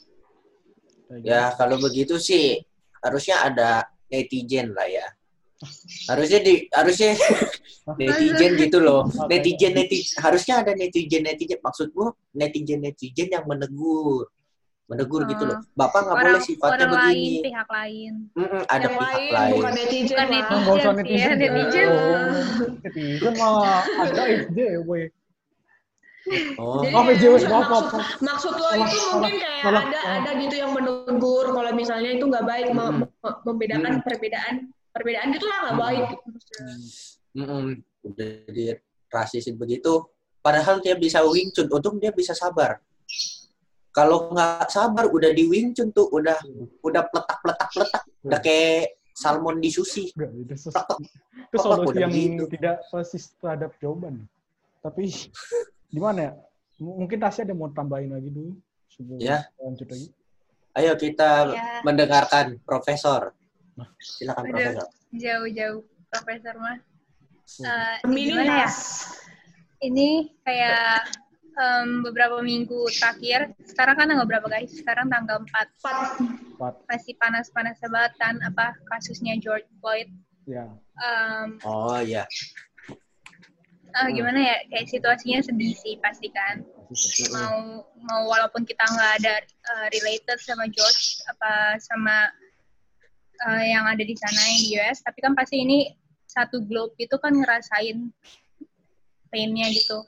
Kayak 1.04 1.20
gitu. 1.20 1.28
ya 1.30 1.42
kalau 1.58 1.76
begitu 1.82 2.14
sih 2.16 2.62
harusnya 3.02 3.36
ada 3.42 3.70
netizen 4.08 4.72
lah 4.72 4.86
ya. 4.86 5.06
Harusnya 6.10 6.40
di 6.44 6.68
harusnya 6.70 7.16
netizen 8.00 8.52
gitu 8.60 8.78
loh. 8.78 9.08
Netizen 9.26 9.72
netizen 9.74 10.14
harusnya 10.20 10.54
ada 10.62 10.72
netizen 10.76 11.22
netizen 11.24 11.58
maksud 11.58 11.90
gua 11.90 12.12
netizen 12.34 12.80
netizen 12.84 13.28
yang 13.32 13.44
menegur 13.48 14.30
menegur 14.84 15.24
gitu 15.24 15.44
loh 15.48 15.58
bapak 15.72 16.04
nggak 16.04 16.16
boleh 16.20 16.28
orang 16.36 16.44
sifatnya 16.44 16.76
orang 16.84 16.92
lain, 16.92 17.16
begini 17.16 17.40
pihak 17.40 17.68
lain. 17.72 18.12
Mm-mm, 18.36 18.62
ada 18.68 18.84
yang 18.84 18.94
pihak 19.00 19.16
lain, 19.16 19.32
lain 19.32 19.52
bukan 19.56 19.72
netizen 19.72 20.16
Bukan 20.44 20.94
Netizen 21.00 21.00
sih 21.00 21.16
ya, 21.16 21.32
netizen. 21.32 21.36
netizen. 21.40 21.88
Oh, 21.88 22.28
netizen 22.84 23.32
mah 23.40 23.54
ada 24.04 24.22
SJW. 24.44 24.90
oh 26.56 26.80
Jadi 26.80 26.96
ya, 26.96 27.14
Jewel, 27.20 27.36
maksud, 27.36 27.52
maaf, 27.52 27.68
maaf, 27.68 27.84
maksud, 28.16 28.52
lo 28.56 28.64
Salah, 28.64 28.88
itu 28.88 29.00
mungkin 29.12 29.36
kayak 29.44 29.60
salah, 29.60 29.82
ada 29.84 29.98
salah. 30.00 30.16
ada 30.24 30.30
gitu 30.40 30.54
yang 30.56 30.72
menegur 30.72 31.46
kalau 31.52 31.70
misalnya 31.76 32.10
itu 32.16 32.24
nggak 32.24 32.44
baik 32.48 32.66
membedakan 33.44 33.92
perbedaan 34.00 34.54
perbedaan 34.88 35.26
gitu 35.36 35.44
lah 35.44 35.58
nggak 35.68 35.76
baik. 35.80 36.04
gitu 36.12 36.24
maksudnya. 36.32 36.74
Mm-mm. 37.34 37.64
udah 38.04 38.30
di 38.52 38.64
rasisin 39.12 39.56
begitu 39.56 39.92
padahal 40.40 40.80
dia 40.80 40.96
bisa 40.96 41.20
Wing 41.28 41.52
Chun 41.52 41.68
untung 41.68 41.96
dia 42.00 42.08
bisa 42.08 42.32
sabar 42.32 42.80
kalau 43.94 44.28
nggak 44.28 44.66
sabar 44.68 45.06
udah 45.06 45.30
di 45.30 45.46
Wing 45.46 45.70
Chun 45.70 45.88
tuh 45.88 46.10
udah 46.10 46.34
udah 46.82 47.02
pletak 47.06 47.38
pletak 47.40 47.68
pletak 47.70 48.02
udah 48.20 48.40
kayak 48.40 48.98
salmon 49.14 49.56
di 49.56 49.70
sushi 49.70 50.10
itu 50.10 50.54
sus- 50.58 50.74
Pletak. 50.74 50.98
itu 50.98 51.54
Apa 51.54 51.62
solusi 51.62 51.86
udah 51.88 52.00
yang 52.02 52.10
begitu? 52.10 52.44
tidak 52.50 52.82
persis 52.90 53.30
terhadap 53.36 53.70
jawaban. 53.78 54.26
Tapi 54.80 55.06
gimana 55.88 56.18
ya? 56.20 56.32
M- 56.76 56.96
Mungkin 57.00 57.16
Tasya 57.16 57.46
ada 57.46 57.54
mau 57.54 57.70
tambahin 57.70 58.10
lagi 58.10 58.26
dulu 58.28 58.58
sebelum 58.90 59.18
Ya. 59.18 59.46
lanjut 59.56 59.86
lagi. 59.86 60.08
ayo 60.74 60.92
kita 60.94 61.30
Ya. 61.48 61.78
mendengarkan 61.80 62.58
profesor 62.60 63.30
silakan 63.96 64.42
Aduh. 64.44 64.52
profesor 64.52 64.86
Jauh-jauh 65.14 65.80
profesor 66.10 66.54
mah. 66.58 66.78
Tas. 67.46 68.76
Ini 69.78 70.08
kayak 70.42 71.06
em, 71.54 72.02
beberapa 72.02 72.42
minggu 72.42 72.90
terakhir. 72.90 73.54
Sekarang 73.64 73.94
kan 73.98 74.06
tanggal 74.10 74.26
berapa 74.26 74.46
guys? 74.50 74.74
Sekarang 74.74 75.06
tanggal 75.10 75.42
4. 75.42 75.50
Empat. 75.50 75.66
Empat. 76.20 76.74
Masih 76.90 77.14
panas-panas 77.16 77.78
banget 77.82 78.12
kan 78.18 78.34
apa 78.42 78.74
kasusnya 78.90 79.38
George 79.38 79.66
Floyd. 79.78 80.10
Ya. 80.44 80.68
Em, 81.00 81.58
oh 81.64 81.98
ya 82.04 82.28
ah, 83.94 84.08
gimana 84.10 84.38
ya? 84.42 84.56
Kayak 84.68 84.86
situasinya 84.90 85.40
sedih 85.40 85.74
sih 85.78 85.94
pasti 86.02 86.28
kan. 86.34 86.66
sedih. 86.94 87.32
mau 87.32 87.82
mau 88.04 88.22
walaupun 88.28 88.62
kita 88.68 88.84
nggak 88.84 89.12
ada 89.24 89.34
uh, 89.72 89.86
related 89.90 90.38
sama 90.38 90.68
George 90.68 91.24
apa 91.26 91.80
sama 91.80 92.28
uh, 93.48 93.64
yang 93.64 93.88
ada 93.88 94.04
di 94.04 94.14
sana 94.14 94.36
yang 94.36 94.60
di 94.60 94.68
US 94.78 95.00
tapi 95.00 95.18
kan 95.24 95.32
pasti 95.32 95.64
ini 95.64 95.90
satu 96.28 96.60
globe 96.62 96.94
itu 97.00 97.16
kan 97.18 97.34
ngerasain 97.34 98.12
painnya 99.32 99.66
gitu 99.72 100.06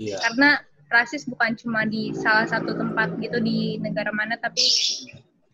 iya 0.00 0.16
karena 0.24 0.64
rasis 0.90 1.28
bukan 1.28 1.54
cuma 1.54 1.84
di 1.86 2.10
salah 2.16 2.48
satu 2.48 2.74
tempat 2.74 3.14
gitu 3.20 3.38
di 3.38 3.76
negara 3.78 4.10
mana 4.10 4.34
tapi 4.40 4.64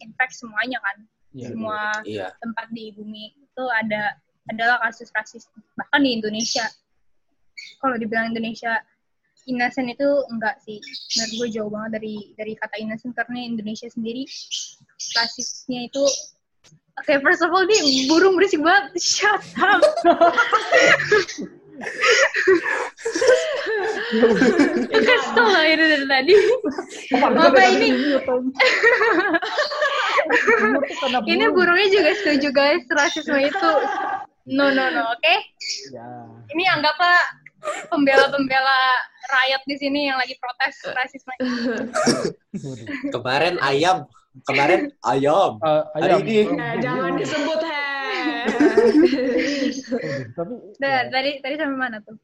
in 0.00 0.14
fact 0.16 0.32
semuanya 0.32 0.80
kan 0.80 1.04
Iya. 1.36 1.52
semua 1.52 1.80
iya 2.08 2.26
tempat 2.40 2.66
di 2.72 2.96
bumi 2.96 3.36
itu 3.36 3.64
ada 3.76 4.16
adalah 4.48 4.80
kasus 4.88 5.12
rasis 5.12 5.44
bahkan 5.76 6.00
di 6.00 6.16
Indonesia 6.16 6.64
kalau 7.84 8.00
dibilang 8.00 8.32
Indonesia 8.32 8.80
innocent 9.44 9.92
itu 9.92 10.08
enggak 10.32 10.56
sih 10.64 10.80
menurut 10.80 11.32
gue 11.36 11.48
jauh 11.52 11.68
banget 11.70 11.90
dari 12.00 12.14
dari 12.40 12.52
kata 12.56 12.80
innocent 12.80 13.12
karena 13.12 13.44
Indonesia 13.44 13.86
sendiri 13.92 14.24
rasisnya 15.12 15.92
itu 15.92 16.04
Oke, 16.96 17.20
first 17.20 17.44
of 17.44 17.52
all, 17.52 17.60
nih 17.68 18.08
burung 18.08 18.40
berisik 18.40 18.64
banget. 18.64 18.96
Shut 18.96 19.44
up. 19.60 19.84
Kesel 24.92 25.46
lah 25.46 25.64
ini 25.66 25.84
dari 25.84 26.06
tadi. 26.08 26.34
Apa 27.20 27.62
ini? 27.76 27.88
ini 31.28 31.44
burungnya 31.52 31.88
juga 31.92 32.10
setuju 32.22 32.48
guys, 32.54 32.84
rasisme 32.90 33.38
itu 33.40 33.70
no 34.46 34.70
no 34.70 34.84
no, 34.94 35.02
oke? 35.10 35.20
Okay? 35.20 35.38
Ya. 35.92 36.06
Ini 36.54 36.64
anggaplah 36.78 37.18
pembela-pembela 37.90 38.80
rakyat 39.26 39.62
di 39.66 39.76
sini 39.76 40.06
yang 40.06 40.18
lagi 40.18 40.38
protes 40.38 40.74
rasisme. 40.94 41.34
Kemarin 43.14 43.58
ayam, 43.58 44.06
kemarin 44.46 44.94
ayam. 45.02 45.58
Uh, 45.60 45.82
Hari 45.98 46.12
ayam. 46.14 46.20
ini 46.22 46.36
Nah, 46.54 46.78
jangan 46.78 47.12
disebut 47.18 47.60
he. 47.66 47.84
Tapi 50.36 50.52
Nah, 50.82 50.90
ya, 50.90 51.00
tadi 51.10 51.30
tadi 51.40 51.54
sampai 51.56 51.78
mana 51.78 51.98
tuh? 52.02 52.16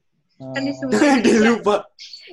Kan 0.51 0.63
disebut 0.65 0.97
dia 0.97 1.13
Indonesia. 1.21 1.49
lupa. 1.55 1.75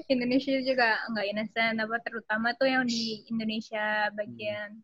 Indonesia 0.08 0.54
juga 0.64 0.88
nggak 1.12 1.26
innocent 1.30 1.76
apa 1.78 1.96
terutama 2.02 2.48
tuh 2.56 2.66
yang 2.66 2.84
di 2.88 3.22
Indonesia 3.28 4.08
bagian 4.16 4.80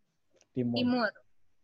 timur. 0.54 0.76
timur. 0.76 1.10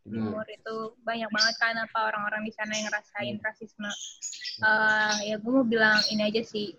Hmm. 0.03 0.19
timur 0.19 0.47
itu 0.51 0.75
banyak 1.07 1.31
banget 1.31 1.55
kan 1.63 1.79
apa 1.79 2.11
orang-orang 2.11 2.43
di 2.43 2.53
sana 2.57 2.75
yang 2.75 2.91
ngerasain 2.91 3.37
rasisme. 3.39 3.91
Eh, 4.67 5.15
ya 5.31 5.37
gue 5.39 5.53
mau 5.53 5.63
bilang 5.63 6.03
ini 6.11 6.27
aja 6.27 6.43
sih. 6.43 6.75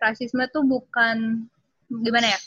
Rasisme 0.00 0.44
tuh 0.48 0.64
bukan 0.64 1.44
gimana 1.88 2.32
ya? 2.32 2.38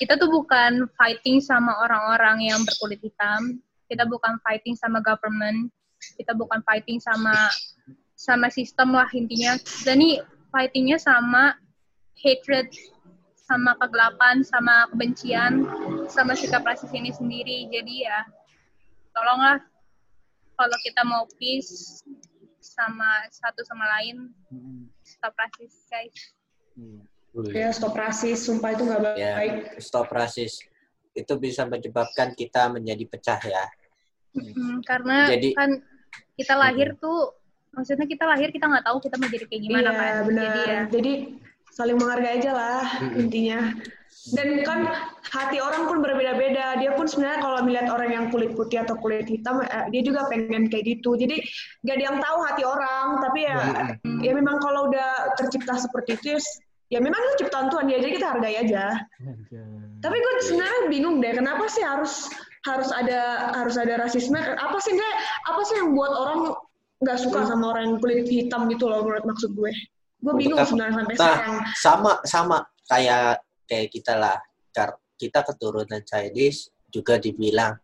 Kita 0.00 0.16
tuh 0.16 0.32
bukan 0.32 0.88
fighting 0.96 1.44
sama 1.44 1.76
orang-orang 1.84 2.48
yang 2.48 2.60
berkulit 2.64 3.02
hitam. 3.04 3.60
Kita 3.90 4.08
bukan 4.08 4.40
fighting 4.40 4.76
sama 4.78 5.04
government. 5.04 5.68
Kita 6.16 6.32
bukan 6.32 6.64
fighting 6.64 7.02
sama 7.02 7.34
sama 8.18 8.50
sistem 8.50 8.98
lah 8.98 9.06
intinya 9.14 9.54
dan 9.86 10.02
ini 10.02 10.18
fightingnya 10.50 10.98
sama 10.98 11.54
hatred 12.18 12.66
sama 13.38 13.78
kegelapan 13.78 14.42
sama 14.42 14.90
kebencian 14.90 15.62
sama 16.10 16.34
sikap 16.34 16.66
rasis 16.66 16.90
ini 16.90 17.14
sendiri 17.14 17.70
jadi 17.70 17.94
ya 18.10 18.18
tolonglah 19.14 19.62
kalau 20.58 20.76
kita 20.82 21.06
mau 21.06 21.30
peace 21.38 22.02
sama 22.58 23.06
satu 23.30 23.62
sama 23.64 23.86
lain 23.98 24.34
Mm, 24.48 24.88
stop 25.04 25.36
rasis 25.36 25.86
guys 25.86 26.16
iya. 26.74 27.04
Ya 27.52 27.68
stop 27.70 27.92
rasis, 27.92 28.48
sumpah 28.48 28.72
itu 28.72 28.82
nggak 28.82 29.14
Ya, 29.14 29.36
baik. 29.36 29.78
stop 29.78 30.08
rasis. 30.08 30.58
Itu 31.12 31.36
bisa 31.36 31.68
menyebabkan 31.68 32.32
kita 32.32 32.72
menjadi 32.72 33.04
pecah 33.04 33.38
ya. 33.38 33.64
Mm, 34.32 34.80
karena 34.82 35.28
Jadi- 35.28 35.52
kan 35.52 35.84
kita 36.34 36.56
lahir 36.56 36.96
tuh 36.96 37.36
maksudnya 37.74 38.06
kita 38.08 38.24
lahir 38.24 38.48
kita 38.50 38.66
nggak 38.66 38.84
tahu 38.84 38.98
kita 39.02 39.14
mau 39.20 39.28
jadi 39.28 39.46
kayak 39.46 39.62
gimana 39.62 39.88
iya, 39.90 39.98
kan 39.98 40.14
benar. 40.26 40.42
jadi 40.42 40.60
ya 40.64 40.80
Jadi 40.88 41.12
saling 41.78 41.96
menghargai 41.96 42.42
aja 42.42 42.50
lah 42.50 42.84
intinya. 43.14 43.60
Dan 44.28 44.60
kan 44.60 44.84
hati 45.30 45.56
orang 45.62 45.88
pun 45.88 46.04
berbeda-beda. 46.04 46.76
Dia 46.82 46.92
pun 46.98 47.08
sebenarnya 47.08 47.40
kalau 47.40 47.58
melihat 47.64 47.88
orang 47.88 48.10
yang 48.12 48.24
kulit 48.28 48.52
putih 48.58 48.84
atau 48.84 48.98
kulit 48.98 49.24
hitam, 49.24 49.62
eh, 49.64 49.86
dia 49.88 50.02
juga 50.04 50.28
pengen 50.28 50.68
kayak 50.68 50.84
gitu. 50.84 51.16
Jadi 51.16 51.40
gak 51.86 51.96
ada 51.96 52.04
yang 52.12 52.18
tahu 52.20 52.38
hati 52.44 52.62
orang. 52.66 53.06
Tapi 53.24 53.38
ya, 53.46 53.56
Mm-mm. 54.04 54.20
ya 54.20 54.32
memang 54.36 54.60
kalau 54.60 54.92
udah 54.92 55.32
tercipta 55.38 55.80
seperti 55.80 56.18
itu, 56.20 56.36
ya 56.92 57.00
memang 57.00 57.16
itu 57.16 57.46
ciptaan 57.46 57.72
Tuhan 57.72 57.88
ya. 57.88 57.98
Jadi 58.04 58.12
kita 58.20 58.26
hargai 58.36 58.56
aja. 58.58 58.84
Tapi 60.04 60.16
gue 60.18 60.32
sebenarnya 60.44 60.80
bingung 60.92 61.24
deh, 61.24 61.32
kenapa 61.32 61.64
sih 61.72 61.86
harus 61.86 62.28
harus 62.68 62.90
ada 62.92 63.54
harus 63.56 63.80
ada 63.80 63.96
rasisme? 63.96 64.36
Apa 64.36 64.76
sih 64.82 64.92
nggak? 64.92 65.14
Apa 65.46 65.60
sih 65.64 65.74
yang 65.80 65.96
buat 65.96 66.12
orang 66.12 66.52
nggak 66.98 67.18
suka 67.18 67.46
sama 67.46 67.70
orang 67.70 67.82
yang 67.86 67.96
kulit 67.98 68.26
hitam 68.26 68.66
gitu 68.66 68.86
loh 68.86 69.02
menurut 69.02 69.24
maksud 69.24 69.50
gue? 69.52 69.70
Gue 70.18 70.32
bingung 70.34 70.58
sebenarnya 70.60 70.94
sampai 70.98 71.14
Nah, 71.14 71.22
sekarang. 71.22 71.54
sama 71.78 72.12
sama 72.26 72.56
kayak 72.84 73.38
kayak 73.64 73.88
kita 73.88 74.14
lah. 74.14 74.36
Kita 75.14 75.42
keturunan 75.42 75.98
Chinese 76.02 76.70
juga 76.88 77.18
dibilang 77.18 77.74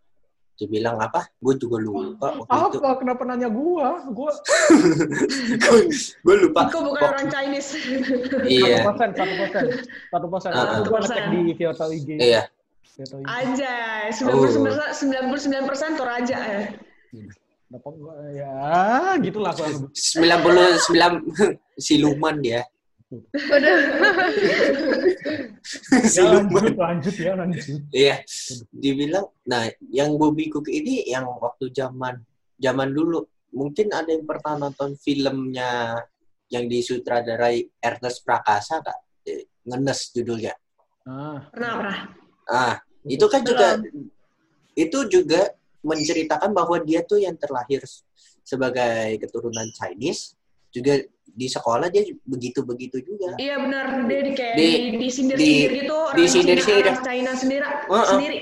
dibilang 0.55 1.03
apa? 1.03 1.27
Gue 1.37 1.59
juga 1.59 1.79
lupa 1.79 2.31
waktu 2.31 2.47
itu. 2.71 2.79
Apa? 2.79 2.91
Kenapa 2.99 3.23
nanya 3.27 3.51
gua? 3.51 4.07
Gua 4.07 4.31
gue 6.25 6.35
lupa. 6.47 6.61
Iko 6.67 6.79
bukan 6.87 7.03
orang 7.05 7.27
Chinese. 7.27 7.75
Iya, 8.47 8.87
satu 8.87 8.95
persen, 8.95 9.11
satu 9.15 9.35
persen, 9.35 9.65
satu 10.11 10.27
persen. 10.31 10.51
Ah, 10.55 10.79
Itu 10.79 10.91
gua 10.91 11.01
ngecek 11.03 11.25
di 11.29 11.41
Viota 11.55 11.85
IG. 11.91 12.09
iya. 12.19 12.43
Aja, 13.27 13.75
Oh. 14.31 14.47
99 14.47 15.67
persen 15.67 15.99
Toraja 15.99 16.39
ya. 16.39 16.63
Dapat 17.75 17.93
gua 17.99 18.15
ya 18.31 18.55
gitulah 19.19 19.51
kurang 19.51 19.73
lebih. 19.83 19.91
99 19.99 20.87
siluman 21.87 22.37
dia. 22.39 22.63
Ya, 23.11 23.75
siluman. 26.15 26.51
lanjut, 26.55 26.75
lanjut 26.79 27.15
ya, 27.19 27.33
lanjut. 27.35 27.63
Iya, 27.91 28.17
dibilang. 28.71 29.27
Nah, 29.47 29.67
yang 29.91 30.15
gue 30.15 30.31
bingung 30.31 30.67
ini 30.71 31.03
yang 31.07 31.27
waktu 31.43 31.71
zaman 31.75 32.23
zaman 32.59 32.95
dulu 32.95 33.27
mungkin 33.51 33.91
ada 33.91 34.11
yang 34.11 34.23
pernah 34.27 34.67
nonton 34.67 34.95
filmnya 34.99 35.99
yang 36.51 36.71
disutradarai 36.71 37.67
Ernest 37.83 38.23
Prakasa 38.23 38.79
kak, 38.83 38.99
Eh, 39.25 39.49
ngenes 39.65 40.13
judulnya. 40.13 40.53
Ah, 41.09 41.49
Pernah, 41.49 41.73
pernah. 41.81 41.99
Ah, 42.45 42.75
itu 43.09 43.25
kan 43.27 43.41
juga 43.41 43.81
itu 44.77 44.99
juga 45.09 45.49
menceritakan 45.85 46.51
bahwa 46.51 46.81
dia 46.81 47.05
tuh 47.05 47.21
yang 47.21 47.37
terlahir 47.37 47.85
sebagai 48.41 49.21
keturunan 49.21 49.69
Chinese 49.71 50.35
juga 50.73 50.99
di 51.25 51.47
sekolah 51.47 51.87
dia 51.89 52.03
begitu-begitu 52.25 52.99
juga. 53.05 53.35
Iya 53.37 53.59
benar, 53.59 54.07
dia 54.07 54.21
di 54.23 54.33
kayak 54.33 54.55
Di- 54.57 54.97
di, 54.97 55.09
di 55.09 55.35
di- 55.35 55.69
gitu. 55.85 55.95
orang 55.95 56.17
disindir-sindir. 56.19 56.85
Cina, 56.85 56.91
orang 56.91 57.05
China 57.05 57.31
sendiri. 57.35 57.65
Heeh. 57.65 58.07
sendiri. 58.09 58.39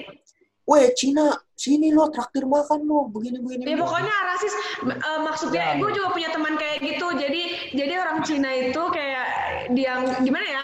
Weh, 0.63 0.87
Cina, 0.95 1.25
sini 1.59 1.91
lo 1.91 2.07
traktir 2.07 2.47
makan 2.47 2.87
lo, 2.87 3.11
begini-begini. 3.11 3.67
Ya 3.67 3.77
pokoknya 3.77 4.15
rasis. 4.31 4.55
eh, 4.87 5.19
maksudnya, 5.21 5.75
Ya. 5.75 5.81
gue 5.83 5.91
juga 5.91 6.09
punya 6.15 6.31
teman 6.31 6.55
kayak 6.55 6.79
gitu. 6.81 7.07
Jadi, 7.19 7.43
jadi 7.75 7.93
orang 7.99 8.19
Cina 8.23 8.51
itu 8.55 8.83
kayak 8.95 9.27
dia 9.75 9.93
gimana 10.23 10.47
ya? 10.47 10.63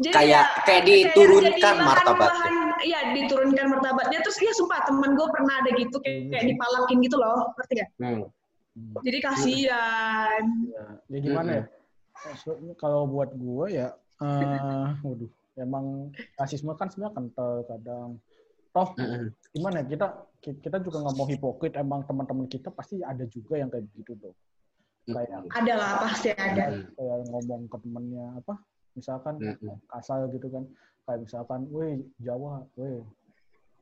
Jadi 0.00 0.14
Kayak- 0.16 0.48
ya, 0.48 0.62
kayak 0.64 0.82
diturunkan 0.88 1.74
martabatnya. 1.76 2.63
Iya, 2.84 3.16
diturunkan 3.16 3.66
martabatnya. 3.72 4.20
Terus 4.20 4.36
iya 4.44 4.52
sumpah 4.52 4.84
teman 4.84 5.16
gue 5.16 5.26
pernah 5.32 5.54
ada 5.64 5.70
gitu 5.72 5.96
kayak, 6.04 6.30
kayak 6.30 6.44
dipalakin 6.52 6.98
gitu 7.00 7.16
loh, 7.16 7.50
ngerti 7.56 7.72
gak? 7.80 7.90
Hmm. 7.96 8.28
hmm. 8.76 8.94
Jadi 9.00 9.18
kasihan. 9.24 10.42
ya, 10.68 10.84
ya 11.08 11.18
gimana 11.18 11.50
ya? 11.50 11.64
Maksudnya 12.14 12.74
kalau 12.78 13.08
buat 13.10 13.32
gua 13.34 13.66
ya, 13.68 13.88
eh, 14.22 14.88
waduh, 15.02 15.30
emang 15.58 16.14
rasisme 16.38 16.72
kan 16.78 16.88
sebenarnya 16.88 17.16
kental 17.16 17.52
kadang. 17.66 18.10
Toh 18.74 18.90
Mm-mm. 18.98 19.30
gimana 19.54 19.86
ya 19.86 19.86
kita 19.86 20.06
kita 20.42 20.82
juga 20.82 21.06
nggak 21.06 21.14
mau 21.14 21.30
hipokrit 21.30 21.78
emang 21.78 22.02
teman-teman 22.10 22.50
kita 22.50 22.74
pasti 22.74 22.98
ada 23.06 23.22
juga 23.30 23.62
yang 23.62 23.70
kayak 23.70 23.86
gitu 23.94 24.18
tuh 24.18 24.34
kayak 25.04 25.40
Ada 25.52 25.74
lah, 25.76 25.90
pasti 26.00 26.28
ada. 26.32 26.64
Mm-mm. 26.72 26.96
kayak 26.96 27.18
ngomong 27.28 27.62
ke 27.68 27.76
temennya 27.78 28.26
apa 28.36 28.54
misalkan 28.94 29.34
Mm-mm. 29.36 29.76
kasar 29.90 30.24
gitu 30.30 30.46
kan 30.48 30.64
kayak 31.04 31.20
misalkan 31.22 31.60
weh 31.68 32.00
Jawa 32.18 32.64
weh 32.74 33.04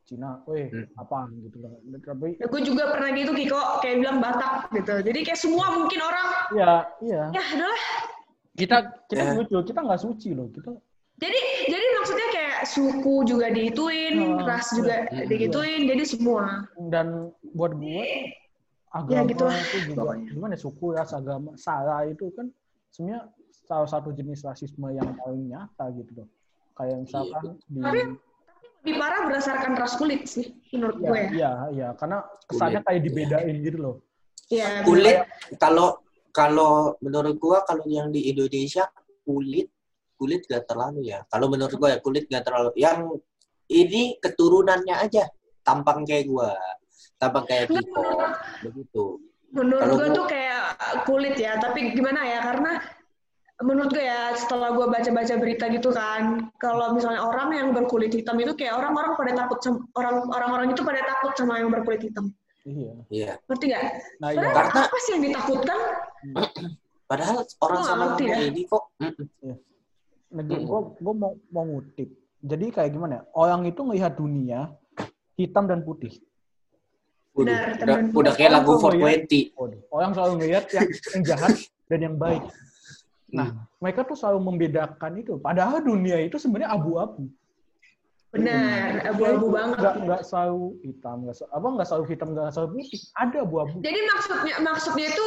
Cina 0.03 0.43
weh 0.45 0.67
Mm. 0.67 0.87
apa 0.99 1.19
gitu 1.31 1.57
kan 1.63 1.71
tapi 2.03 2.29
Ya, 2.37 2.47
gue 2.51 2.61
juga 2.63 2.91
pernah 2.91 3.11
gitu 3.15 3.31
Kiko, 3.31 3.61
kayak 3.79 3.97
bilang 4.03 4.19
Batak 4.19 4.75
gitu. 4.75 4.95
Jadi 4.99 5.19
kayak 5.23 5.39
semua 5.39 5.67
mungkin 5.71 6.01
orang, 6.03 6.27
ya 6.53 6.73
iya 7.01 7.23
ya 7.31 7.43
udahlah. 7.55 7.83
kita 8.53 8.77
kita 9.07 9.23
Ya. 9.23 9.33
lucu 9.33 9.59
kita 9.63 9.81
nggak 9.81 10.03
suci 10.03 10.35
loh 10.35 10.51
kita 10.51 10.75
Jadi 11.13 11.39
jadi 11.71 11.87
maksudnya 11.95 12.29
kayak 12.35 12.57
suku 12.67 13.15
juga 13.23 13.47
diituin, 13.49 14.17
Oh, 14.19 14.43
ras 14.43 14.75
juga 14.75 15.07
iya. 15.07 15.23
digituin, 15.23 15.87
jadi 15.87 16.03
semua. 16.03 16.67
dan 16.91 17.31
buat 17.55 17.79
gue 17.79 18.03
Ya, 18.03 18.27
agama 18.93 19.25
gitu 19.25 19.43
lah, 19.49 19.57
itu 19.57 19.79
juga 19.89 20.01
pokoknya. 20.05 20.29
gimana 20.31 20.53
ya, 20.53 20.61
suku 20.61 20.87
ras 20.93 21.11
agama 21.13 21.51
sara 21.57 22.05
itu 22.05 22.29
kan 22.37 22.47
sebenarnya 22.93 23.21
salah 23.65 23.89
satu 23.89 24.13
jenis 24.13 24.45
rasisme 24.45 24.85
yang 24.93 25.17
paling 25.17 25.49
nyata 25.49 25.89
gitu 25.97 26.13
loh 26.23 26.29
kayak 26.73 26.97
misalkan 27.01 27.57
di 27.67 27.81
Tapi- 27.81 28.31
Lebih 28.83 28.99
parah 28.99 29.21
berdasarkan 29.31 29.73
ras 29.79 29.95
kulit 29.95 30.27
sih, 30.27 30.59
menurut 30.75 30.99
ya, 30.99 31.07
gue 31.07 31.15
ya. 31.15 31.29
iya 31.31 31.53
iya 31.71 31.89
karena 31.95 32.19
kesannya 32.51 32.83
kayak 32.83 33.01
dibedain 33.01 33.57
gitu 33.63 33.79
loh 33.79 33.97
Iya, 34.51 34.85
Kulit 34.85 35.17
kalau 35.57 35.97
kalau 36.29 36.93
menurut 37.01 37.41
gua 37.41 37.65
kalau 37.65 37.89
yang 37.89 38.13
di 38.13 38.29
Indonesia 38.29 38.85
kulit 39.25 39.73
kulit 40.13 40.45
gak 40.45 40.69
terlalu 40.69 41.09
ya. 41.09 41.25
Kalau 41.33 41.49
menurut 41.49 41.73
gua 41.81 41.97
ya 41.97 41.99
kulit 42.05 42.29
gak 42.29 42.45
terlalu. 42.45 42.69
Yang 42.77 43.23
ini 43.73 44.21
keturunannya 44.21 44.93
aja 44.99 45.25
tampang 45.63 46.05
kayak 46.05 46.29
gua, 46.29 46.53
tampang 47.23 47.45
kayak 47.47 47.71
Nggak, 47.71 47.87
Kiko, 47.87 48.03
begitu. 48.67 49.05
menurut 49.53 49.79
Kalau 49.81 49.95
gue 49.95 50.09
gua- 50.11 50.17
tuh 50.19 50.27
kayak 50.27 50.63
kulit 51.05 51.37
ya, 51.39 51.53
tapi 51.57 51.95
gimana 51.95 52.21
ya? 52.25 52.41
Karena 52.43 52.73
menurut 53.63 53.91
gue 53.91 54.03
ya 54.03 54.35
setelah 54.35 54.75
gue 54.75 54.87
baca-baca 54.91 55.35
berita 55.39 55.71
gitu 55.71 55.95
kan 55.95 56.51
kalau 56.59 56.91
misalnya 56.91 57.23
orang 57.23 57.55
yang 57.55 57.69
berkulit 57.71 58.11
hitam 58.11 58.35
itu 58.37 58.59
kayak 58.59 58.75
orang-orang 58.75 59.15
pada 59.15 59.33
takut 59.39 59.59
sama, 59.63 59.79
orang 59.95 60.27
orang-orang 60.27 60.67
itu 60.75 60.83
pada 60.83 60.99
takut 61.01 61.31
sama 61.39 61.63
yang 61.63 61.71
berkulit 61.71 62.03
hitam 62.03 62.35
Iya. 62.63 62.93
Iya. 63.09 63.33
ngerti 63.47 63.65
nggak? 63.71 63.85
Nah, 64.19 64.29
iya. 64.31 64.51
Karena- 64.51 64.87
apa 64.87 64.97
sih 64.99 65.11
yang 65.15 65.23
ditakutkan? 65.25 65.79
Padahal 67.11 67.37
orang 67.61 67.77
nggak 67.77 67.91
sama 67.93 68.05
ngerti 68.09 68.25
ya. 68.25 68.37
ini 68.41 68.63
kok. 68.65 68.83
mm-mm. 68.99 69.57
Nah, 70.33 70.43
gue 70.43 70.81
gue 70.97 71.15
mau 71.15 71.33
mau 71.51 71.65
ngutip. 71.69 72.09
Jadi 72.41 72.67
kayak 72.69 72.91
gimana 72.91 73.13
ya? 73.15 73.23
Orang 73.33 73.63
itu 73.63 73.79
ngelihat 73.79 74.17
dunia 74.17 74.75
hitam 75.37 75.67
dan 75.67 75.83
putih. 75.83 76.19
Udah, 77.33 77.59
udah 78.13 78.33
kayak 78.37 78.53
lagu 78.61 78.77
Oh, 78.77 78.93
iya. 78.93 79.25
420. 79.25 79.57
Waduh. 79.57 79.81
Orang 79.89 80.11
selalu 80.13 80.33
ngelihat 80.45 80.65
yang, 80.77 80.89
yang 81.17 81.23
jahat 81.25 81.53
dan 81.89 81.99
yang 82.05 82.17
baik. 82.21 82.43
Nah, 83.33 83.49
mereka 83.81 84.05
tuh 84.05 84.13
selalu 84.13 84.41
membedakan 84.53 85.13
itu. 85.17 85.41
Padahal 85.41 85.81
dunia 85.81 86.21
itu 86.21 86.37
sebenarnya 86.37 86.77
abu-abu. 86.77 87.25
Benar, 88.33 89.05
abu-abu 89.13 89.47
banget. 89.53 89.77
Nggak 89.81 89.97
nggak 90.09 90.23
selalu 90.25 90.65
hitam, 90.85 91.17
nggak 91.29 91.37
selalu, 91.37 91.53
apa 91.53 91.67
nggak 91.69 91.87
selalu 91.89 92.05
hitam, 92.09 92.29
nggak 92.33 92.49
selalu 92.53 92.69
putih. 92.77 93.01
Ada 93.17 93.37
abu-abu. 93.45 93.77
Jadi 93.85 94.01
maksudnya 94.09 94.55
maksudnya 94.61 95.07
itu 95.13 95.27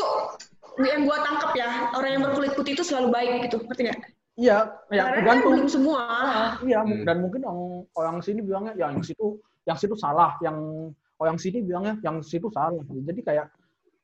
yang 0.81 1.01
gua 1.05 1.17
tangkap 1.21 1.51
ya 1.53 1.69
orang 1.93 2.09
yang 2.17 2.21
berkulit 2.25 2.51
putih 2.57 2.73
itu 2.73 2.83
selalu 2.85 3.07
baik 3.13 3.29
gitu, 3.49 3.57
ngerti 3.61 3.81
nggak? 3.89 3.99
Iya, 4.35 4.57
ya 4.91 5.01
Karena 5.05 5.05
kan 5.05 5.13
tergantung. 5.21 5.51
belum 5.53 5.69
semua. 5.71 6.01
Iya, 6.65 6.79
Hmm. 6.83 7.01
dan 7.07 7.17
mungkin 7.23 7.41
orang, 7.47 7.61
orang 7.95 8.15
sini 8.25 8.39
bilangnya 8.43 8.73
ya 8.75 8.89
yang 8.91 8.99
situ 9.05 9.37
yang 9.65 9.77
situ 9.79 9.95
salah, 9.95 10.35
yang 10.41 10.57
orang 11.15 11.37
sini 11.39 11.63
bilangnya 11.63 11.95
yang 12.03 12.19
situ 12.19 12.51
salah. 12.51 12.83
Jadi 12.83 13.21
kayak 13.23 13.47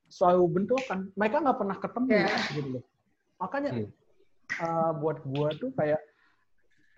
selalu 0.08 0.44
bentrokan. 0.60 1.08
Mereka 1.16 1.40
nggak 1.40 1.58
pernah 1.60 1.78
ketemu 1.80 2.08
Iya. 2.12 2.36
gitu 2.52 2.70
loh. 2.80 2.84
Makanya 3.40 3.70
Hmm. 3.74 3.88
uh, 4.60 4.92
buat 5.00 5.18
gua 5.24 5.50
tuh 5.56 5.72
kayak 5.74 6.00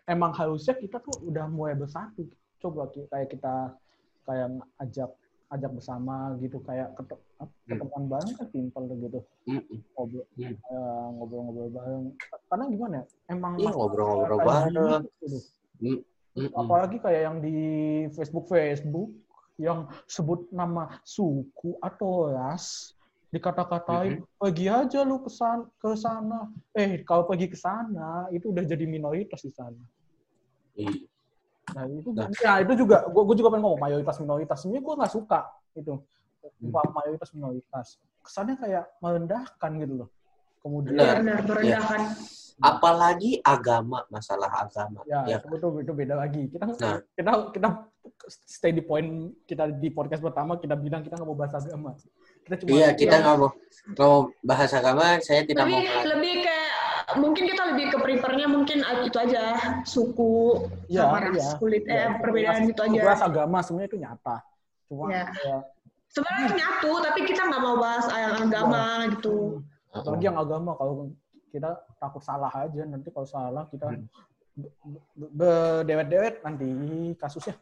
emang 0.05 0.33
harusnya 0.33 0.73
kita 0.75 0.97
tuh 0.99 1.15
udah 1.23 1.45
mulai 1.47 1.77
bersatu. 1.77 2.25
Coba 2.59 2.89
kayak 2.89 3.29
kita 3.31 3.53
kayak 4.23 4.47
ajak 4.79 5.09
ajak 5.53 5.69
bersama 5.69 6.33
gitu 6.41 6.57
kayak 6.65 6.97
ketem, 6.97 7.19
apa, 7.37 7.45
Hmm. 7.45 7.77
ketemuan 7.77 8.03
bareng 8.09 8.33
kan 8.33 8.47
simpel 8.49 8.83
gitu 8.89 9.19
Mm-mm. 9.45 9.77
ngobrol 9.93 10.25
Hmm. 10.33 10.49
eh, 10.57 11.07
ngobrol-ngobrol 11.13 11.69
bareng 11.69 12.03
karena 12.49 12.63
gimana 12.73 12.93
ya 12.97 13.05
emang 13.29 13.53
Iya, 13.61 13.69
ngobrol-ngobrol 13.69 14.37
kayak 14.41 14.49
bareng. 14.49 15.03
Mm, 15.77 15.99
mm-mm. 16.33 16.57
apalagi 16.57 16.97
kayak 16.97 17.21
yang 17.29 17.37
di 17.37 17.57
Facebook 18.17 18.49
Facebook 18.49 19.13
yang 19.61 19.85
sebut 20.09 20.49
nama 20.49 20.97
suku 21.05 21.77
atau 21.77 22.33
ras 22.33 22.97
dikata-katain 23.29 24.21
pergi 24.37 24.65
aja 24.69 25.01
lu 25.01 25.21
ke 25.21 25.29
sana 25.29 25.65
ke 25.77 25.89
sana 25.97 26.49
eh 26.73 27.01
kalau 27.01 27.25
pergi 27.25 27.49
ke 27.49 27.57
sana 27.57 28.29
itu 28.29 28.53
udah 28.53 28.61
jadi 28.65 28.85
minoritas 28.85 29.41
di 29.41 29.49
sana 29.53 29.81
Iya. 30.73 31.05
nah 31.73 31.85
itu 31.85 32.09
Nah. 32.13 32.29
ya 32.33 32.61
itu 32.65 32.73
juga 32.85 33.05
gua, 33.09 33.23
gua 33.25 33.35
juga 33.37 33.49
pengen 33.53 33.63
ngomong 33.65 33.81
mayoritas 33.81 34.17
minoritas 34.21 34.57
sebenarnya 34.61 34.83
gua 34.85 34.95
nggak 35.01 35.13
suka 35.13 35.39
itu 35.77 35.93
Upah 36.43 36.83
mayoritas 36.91 37.29
minoritas 37.31 37.87
kesannya 38.21 38.55
kayak 38.59 38.85
merendahkan 39.01 39.71
gitu 39.81 39.93
loh 40.05 40.09
kemudian 40.61 40.97
Benar. 40.97 41.17
Benar, 41.21 41.39
merendahkan. 41.45 42.01
Apalagi 42.59 43.41
agama, 43.41 44.05
masalah 44.07 44.49
agama. 44.59 45.01
Ya, 45.03 45.25
Ya, 45.25 45.37
itu, 45.37 45.47
itu, 45.51 45.67
itu 45.79 45.91
beda 45.91 46.15
lagi. 46.15 46.43
Kita 46.47 46.65
Nah. 46.69 46.99
kita 47.09 47.31
kita 47.51 47.67
stay 48.27 48.69
di 48.69 48.81
poin 48.81 49.05
kita 49.43 49.71
di 49.71 49.89
podcast 49.89 50.19
pertama 50.19 50.55
kita 50.55 50.75
bilang 50.75 51.01
kita 51.01 51.15
nggak 51.15 51.25
mau 51.25 51.35
bahas 51.35 51.55
agama. 51.57 51.95
Kita 52.41 52.55
cuma 52.57 52.69
Iya, 52.69 52.87
kita 52.93 53.15
nggak 53.17 53.35
mau 53.35 53.49
nggak 53.89 54.05
mau 54.05 54.17
bahas 54.39 54.71
agama. 54.71 55.05
Saya 55.19 55.41
tidak 55.41 55.65
Lebih 55.65 55.81
mau. 55.81 56.03
lebih 56.09 56.33
kayak 56.41 56.71
mungkin 57.13 57.43
kita 57.45 57.63
lebih 57.67 57.85
ke 57.89 57.97
prefernya 57.99 58.47
mungkin 58.47 58.77
itu 59.01 59.17
aja 59.17 59.43
suku 59.83 60.65
Iya, 60.87 61.03
sama 61.03 61.17
ras 61.21 61.35
iya. 61.35 61.49
kulit 61.57 61.83
eh 61.83 61.95
Ya, 61.95 62.07
perbedaan 62.15 62.59
ras- 62.59 62.69
itu 62.69 62.81
aja. 62.81 62.99
Ras 63.03 63.21
agama 63.21 63.57
sebenarnya 63.59 63.87
itu 63.87 63.99
nyata. 63.99 64.37
Cuma 64.85 65.03
Ya. 65.09 65.25
ya, 65.41 65.57
Sebenarnya 66.07 66.47
nyatu 66.53 66.91
tapi 67.01 67.19
kita 67.23 67.41
nggak 67.43 67.61
mau 67.61 67.75
bahas 67.75 68.05
yang 68.07 68.35
agama 68.43 68.81
gitu. 69.09 69.63
apalagi 69.89 70.25
yang 70.25 70.37
agama 70.37 70.73
kalau 70.73 71.13
kita 71.53 71.69
takut 71.95 72.19
salah 72.19 72.49
aja 72.49 72.81
nanti 72.83 73.13
kalau 73.13 73.29
salah 73.29 73.69
kita 73.69 73.85
Hmm. 73.85 74.09
be- 74.57 74.73
be- 75.13 75.31
berdewet-dewet 75.31 76.41
nanti 76.41 76.65
kasusnya. 77.15 77.53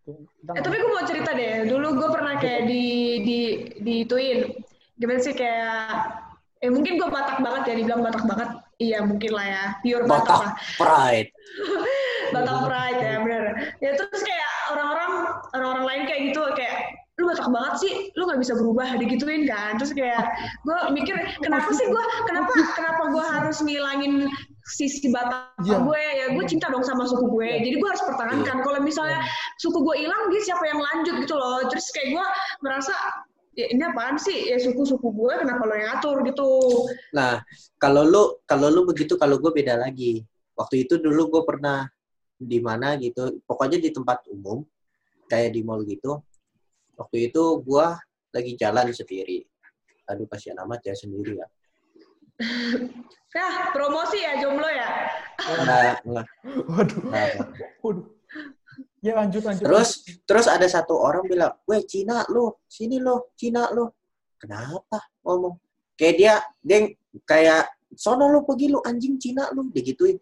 Kita 0.00 0.50
Eh 0.56 0.62
tapi 0.64 0.76
gue 0.76 0.88
mau 0.88 1.04
cerita 1.04 1.30
deh. 1.30 1.68
Dulu 1.68 1.86
gue 1.94 2.08
pernah 2.08 2.34
kayak 2.36 2.64
di 2.64 2.84
di 3.20 3.38
diituin. 3.78 4.48
Gimana 4.96 5.20
sih 5.20 5.36
kayak 5.36 5.86
eh 6.58 6.68
mungkin 6.68 6.96
gue 6.96 7.08
batak 7.08 7.40
banget 7.40 7.62
ya 7.68 7.74
dibilang 7.76 8.00
batak 8.00 8.24
banget. 8.24 8.48
Iya 8.76 8.98
mungkin 9.04 9.32
lah 9.36 9.44
ya. 9.46 9.64
Pure 9.80 10.04
batak, 10.04 10.24
Batak 10.24 10.40
lah. 10.40 10.52
pride. 10.76 11.30
Batak 12.34 12.58
pride 12.64 13.00
ya 13.00 13.14
bener. 13.20 13.44
Ya 13.78 13.90
terus 13.92 14.20
kayak 14.20 14.50
orang-orang 14.72 15.12
orang-orang 15.52 15.84
lain 15.84 16.02
kayak 16.08 16.20
gitu 16.32 16.40
kayak 16.56 16.76
lu 17.30 17.38
batak 17.38 17.50
banget 17.54 17.74
sih, 17.78 17.92
lu 18.18 18.26
nggak 18.26 18.40
bisa 18.42 18.52
berubah 18.58 18.98
digituin 18.98 19.46
kan. 19.46 19.78
Terus 19.78 19.94
kayak 19.94 20.26
gue 20.66 20.78
mikir 20.90 21.14
kenapa 21.38 21.70
sih 21.70 21.86
gue 21.86 22.04
kenapa 22.26 22.50
kenapa 22.74 23.02
gue 23.14 23.24
harus 23.38 23.58
ngilangin 23.62 24.26
sisi 24.66 25.06
batak 25.14 25.54
Iya. 25.62 25.78
gue? 25.78 26.02
Ya 26.02 26.26
gue 26.34 26.44
cinta 26.50 26.66
dong 26.74 26.82
sama 26.82 27.06
suku 27.06 27.30
gue. 27.30 27.50
Jadi 27.62 27.76
gue 27.78 27.88
harus 27.88 28.02
pertahankan. 28.02 28.56
Kalau 28.66 28.80
misalnya 28.82 29.22
suku 29.62 29.78
gue 29.78 29.94
hilang 30.02 30.26
dia 30.34 30.42
siapa 30.42 30.64
yang 30.66 30.82
lanjut 30.82 31.14
gitu 31.22 31.34
loh. 31.38 31.62
Terus 31.70 31.86
kayak 31.94 32.18
gue 32.18 32.26
merasa 32.66 32.94
ya 33.54 33.70
ini 33.70 33.82
apaan 33.86 34.18
sih? 34.18 34.50
Ya 34.50 34.58
suku-suku 34.58 35.06
gue 35.06 35.32
kenapa 35.38 35.62
lo 35.70 35.74
yang 35.78 36.02
atur 36.02 36.26
gitu. 36.26 36.50
Nah, 37.14 37.46
kalau 37.78 38.02
lu 38.02 38.22
kalau 38.50 38.74
lu 38.74 38.82
begitu, 38.82 39.14
kalau 39.14 39.38
gue 39.38 39.54
beda 39.54 39.78
lagi. 39.78 40.26
Waktu 40.58 40.84
itu 40.84 40.98
dulu 40.98 41.30
gue 41.38 41.42
pernah 41.46 41.86
di 42.40 42.58
mana 42.60 42.96
gitu, 42.96 43.36
pokoknya 43.44 43.80
di 43.80 43.92
tempat 43.92 44.24
umum, 44.32 44.64
kayak 45.28 45.52
di 45.52 45.60
mall 45.60 45.84
gitu. 45.84 46.20
Waktu 47.00 47.32
itu 47.32 47.42
gue 47.64 47.86
lagi 48.36 48.52
jalan 48.60 48.92
sendiri. 48.92 49.40
Aduh, 50.12 50.28
kasihan 50.28 50.60
amat 50.68 50.84
ya 50.84 50.92
sendiri 50.92 51.40
ya. 51.40 51.48
nah 53.36 53.68
promosi 53.76 54.16
ya 54.24 54.40
jomblo 54.40 54.64
ya 54.64 54.88
Nah, 55.60 55.92
nah, 56.08 56.24
Waduh, 56.72 57.00
nah. 57.12 57.44
waduh. 57.84 58.08
Ya 59.00 59.16
lanjut 59.16 59.40
lanjut. 59.44 59.64
Terus 59.64 59.90
terus 60.28 60.46
ada 60.48 60.68
satu 60.68 60.92
orang 60.92 61.24
bilang, 61.24 61.56
"Weh, 61.64 61.80
Cina 61.88 62.20
lu, 62.28 62.52
sini 62.68 63.00
lu, 63.00 63.32
Cina 63.32 63.72
lu." 63.72 63.88
Kenapa 64.36 65.00
ngomong? 65.24 65.56
Kayak 65.96 66.14
dia 66.16 66.34
dia 66.60 66.78
kayak 67.24 67.72
sono 67.96 68.28
lu 68.28 68.44
pergi 68.44 68.68
lu 68.68 68.80
anjing 68.84 69.16
Cina 69.16 69.48
lu 69.56 69.72
digituin. 69.72 70.20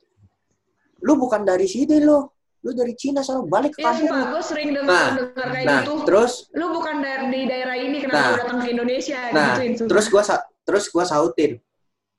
Lu 1.02 1.18
bukan 1.18 1.42
dari 1.42 1.66
sini 1.66 1.98
lu. 1.98 2.22
Lu 2.58 2.70
dari 2.72 2.90
Cina 2.92 3.20
sono 3.20 3.46
balik 3.46 3.78
ke 3.78 3.80
Iya 3.80 3.86
kampung. 3.86 4.08
sumpah 4.08 4.18
lu." 4.20 4.32
gue 4.32 4.42
sering 4.42 4.70
dengar 4.72 4.90
Nah, 4.90 5.08
dengar 5.14 5.46
kayak 5.48 5.64
Nah, 5.64 5.80
gitu 5.80 5.92
terus 6.04 6.32
lu 6.52 6.66
bukan 6.70 6.96
dari 6.98 7.26
di 7.28 7.40
daerah 7.44 7.76
ini 7.76 7.96
kenapa 7.98 8.18
Nah. 8.18 8.28
lu 8.28 8.36
datang 8.36 8.58
ke 8.58 8.68
Indonesia 8.68 9.18
nah, 9.30 9.46
gituin 9.54 9.72
sumpah. 9.74 9.88
terus 9.88 10.06
gua 10.08 10.22
terus 10.62 10.84
gua 10.88 11.04
sautin. 11.04 11.52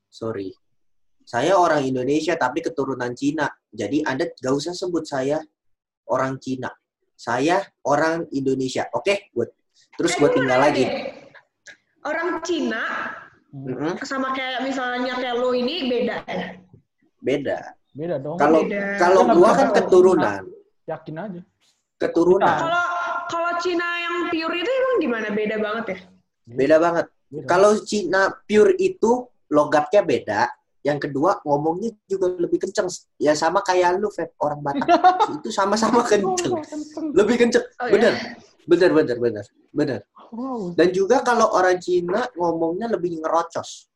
Sorry. 0.08 0.50
Saya 1.22 1.54
orang 1.54 1.84
Indonesia 1.84 2.34
tapi 2.34 2.58
keturunan 2.58 3.14
Cina. 3.14 3.46
Jadi 3.70 4.02
Anda 4.02 4.26
gak 4.32 4.50
usah 4.50 4.72
sebut 4.72 5.04
saya 5.04 5.38
orang 6.04 6.36
Cina. 6.36 6.66
Saya 7.14 7.60
orang 7.84 8.26
Indonesia. 8.30 8.90
Oke, 8.90 9.30
buat 9.30 9.46
terus 9.94 10.12
Eh, 10.12 10.18
gua 10.18 10.30
tinggal 10.30 10.56
nanya 10.56 10.66
lagi. 10.66 10.82
deh. 10.82 10.92
orang 12.02 12.40
Cina 12.40 12.82
Hmm, 13.50 13.66
Mm-mm, 13.66 13.94
sama 14.00 14.30
kayak 14.30 14.62
misalnya 14.62 15.10
kayak 15.12 15.36
lo 15.36 15.50
ini 15.50 15.90
beda 15.90 16.22
ya 16.24 16.54
Beda. 17.18 17.58
Beda 17.90 18.16
dong. 18.22 18.38
Kalau 18.38 18.60
kalau 18.98 19.22
gua 19.34 19.50
kan 19.54 19.68
keturunan, 19.74 20.42
yakin 20.86 21.16
aja. 21.18 21.40
keturunan 22.00 22.48
kalau 22.48 22.84
kalau 23.28 23.52
Cina 23.60 23.84
yang 24.00 24.16
pure 24.32 24.56
itu 24.56 24.70
emang 24.72 24.96
gimana 25.04 25.28
beda 25.36 25.56
banget 25.60 25.84
ya 25.92 25.98
beda 26.48 26.76
banget. 26.82 27.06
Kalau 27.46 27.78
Cina 27.86 28.34
pure 28.42 28.74
itu 28.78 29.30
logatnya 29.50 30.02
beda. 30.02 30.40
Yang 30.80 31.10
kedua 31.10 31.44
ngomongnya 31.44 31.92
juga 32.08 32.32
lebih 32.40 32.56
kenceng. 32.56 32.88
Ya 33.20 33.36
sama 33.36 33.60
kayak 33.60 34.00
lu, 34.00 34.08
Feb, 34.08 34.32
orang 34.40 34.64
Batak. 34.64 34.88
itu 35.36 35.52
sama-sama 35.52 36.00
kenceng. 36.08 36.56
Lebih 37.12 37.36
kenceng. 37.36 37.64
Oh, 37.76 37.86
ya? 37.86 37.92
Bener. 37.92 38.14
Bener, 38.64 38.90
bener, 38.96 39.16
bener. 39.20 39.44
Bener. 39.70 40.00
Wow. 40.32 40.72
Dan 40.72 40.88
juga 40.90 41.20
kalau 41.20 41.52
orang 41.52 41.76
Cina 41.78 42.24
ngomongnya 42.32 42.88
lebih 42.88 43.20
ngerocos. 43.20 43.89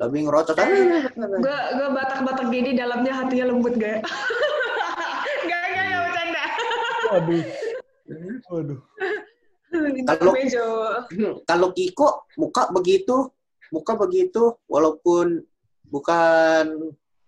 Lebih 0.00 0.20
ngerocos. 0.26 0.56
gue 0.56 1.58
gue 1.76 1.88
batak-batak 1.92 2.46
gini 2.48 2.72
dalamnya 2.72 3.12
hatinya 3.12 3.52
lembut 3.52 3.76
gak 3.76 4.00
gak 5.44 5.64
gak 5.68 5.84
gak 5.86 6.00
bercanda 6.08 6.42
Waduh. 7.10 7.44
Waduh. 8.48 8.80
Kalau- 10.08 10.34
Mejo. 10.34 10.66
Kalau 11.44 11.68
Kiko 11.70 12.08
muka 12.34 12.70
begitu, 12.70 13.30
muka 13.70 13.92
begitu, 13.94 14.56
walaupun 14.66 15.42
bukan 15.86 16.64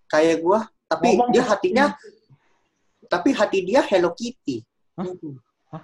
kayak 0.07 0.39
gua, 0.39 0.67
tapi 0.87 1.15
Ngomong 1.15 1.31
dia 1.31 1.43
hatinya, 1.43 1.85
tapi 3.07 3.31
hati 3.31 3.59
dia 3.63 3.79
Hello 3.83 4.11
Kitty. 4.11 4.63
Hah? 4.95 5.07
Hah? 5.71 5.83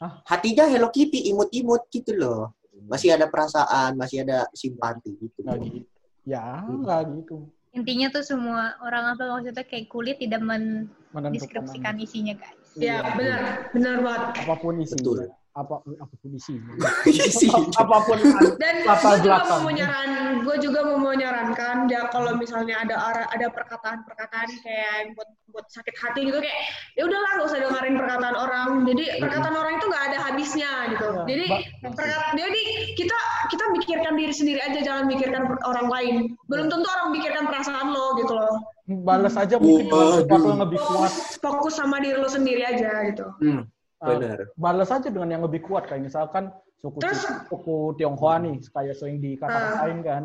Hah? 0.00 0.12
Hatinya 0.24 0.64
Hello 0.68 0.88
Kitty, 0.88 1.28
imut-imut 1.28 1.88
gitu 1.88 2.12
loh. 2.16 2.52
Masih 2.88 3.16
ada 3.16 3.28
perasaan, 3.28 3.96
masih 3.96 4.24
ada 4.28 4.44
simpati 4.52 5.12
gitu. 5.16 5.40
Nggak 5.44 5.56
gitu. 5.64 5.95
Ya, 6.26 6.60
Hmm. 6.60 6.82
nggak 6.82 7.00
gitu. 7.22 7.46
Intinya 7.70 8.08
tuh 8.10 8.24
semua 8.26 8.74
orang 8.82 9.14
apa 9.14 9.22
maksudnya 9.30 9.62
kayak 9.62 9.86
kulit 9.86 10.16
tidak 10.18 10.42
mendeskripsikan 10.42 12.00
isinya 12.02 12.34
guys. 12.34 12.72
Ya, 12.74 13.04
benar, 13.14 13.70
benar 13.70 13.96
banget. 14.02 14.32
apa 14.42 14.54
pun 14.58 14.74
isinya. 14.82 15.00
Betul. 15.06 15.20
Apa 15.56 15.80
apa 15.80 16.14
pun 16.20 16.30
isinya. 16.36 16.76
Isi. 17.08 17.48
apa 17.48 17.96
pun 18.04 18.20
Dan 18.60 18.74
latar 18.84 19.16
gue 19.16 19.24
juga 19.24 19.40
mau 19.48 19.64
menyaran, 19.64 20.10
gue 20.44 20.56
juga 20.60 20.80
mau 20.84 20.98
menyarankan 21.00 21.76
ya 21.88 22.12
kalau 22.12 22.36
misalnya 22.36 22.84
ada 22.84 22.96
ada 23.24 23.46
perkataan-perkataan 23.48 24.48
kayak 24.60 24.90
yang 25.00 25.08
buat 25.16 25.28
buat 25.48 25.64
sakit 25.72 25.96
hati 25.96 26.28
gitu 26.28 26.36
kayak 26.36 26.58
ya 26.92 27.08
udahlah 27.08 27.30
nggak 27.40 27.46
usah 27.48 27.58
dengerin 27.64 27.96
perkataan 27.96 28.36
orang. 28.36 28.68
Jadi 28.84 29.04
perkataan 29.16 29.56
orang 29.56 29.72
itu 29.80 29.86
nggak 29.88 30.04
ada 30.12 30.18
habisnya 30.28 30.70
gitu. 30.92 31.06
Ya, 31.08 31.24
Jadi 31.24 31.44
Mbak. 31.48 31.60
perkat- 31.96 32.32
jadi 32.36 32.60
kita 32.92 33.18
kita 33.48 33.64
mikirkan 33.72 34.12
diri 34.12 34.34
sendiri 34.36 34.60
aja 34.60 34.78
jangan 34.84 35.04
mikirkan 35.08 35.42
orang 35.64 35.88
lain. 35.88 36.14
Belum 36.52 36.68
tentu 36.68 36.84
orang 36.84 37.16
mikirkan 37.16 37.48
perasaan 37.48 37.96
lo 37.96 38.20
gitu 38.20 38.36
loh. 38.36 38.54
balas 38.86 39.34
aja 39.34 39.58
mungkin 39.58 39.90
sesuatu 39.90 40.46
yang 40.46 40.62
lebih 40.62 40.78
kuat. 40.78 41.10
Fokus 41.42 41.74
sama 41.74 41.98
diri 41.98 42.20
lo 42.20 42.30
sendiri 42.30 42.62
aja 42.62 43.02
gitu. 43.08 43.26
Hmm, 43.42 43.66
Uh, 43.96 44.20
benar. 44.20 44.38
balas 44.54 44.92
aja 44.92 45.08
dengan 45.08 45.30
yang 45.30 45.42
lebih 45.42 45.64
kuat 45.64 45.88
kayak 45.88 46.04
misalkan 46.04 46.52
suku 46.76 47.00
Terus- 47.00 47.24
suku 47.48 47.96
Tionghoa 47.96 48.36
nih 48.38 48.60
kayak 48.68 48.92
sering 48.92 49.16
dikata-katain 49.18 49.98
Ah. 50.00 50.04
kan 50.04 50.22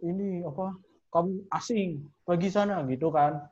ini 0.00 0.46
apa 0.46 0.78
kamu 1.10 1.42
asing 1.50 1.88
pergi 2.22 2.48
sana 2.48 2.86
gitu 2.86 3.10
kan 3.10 3.42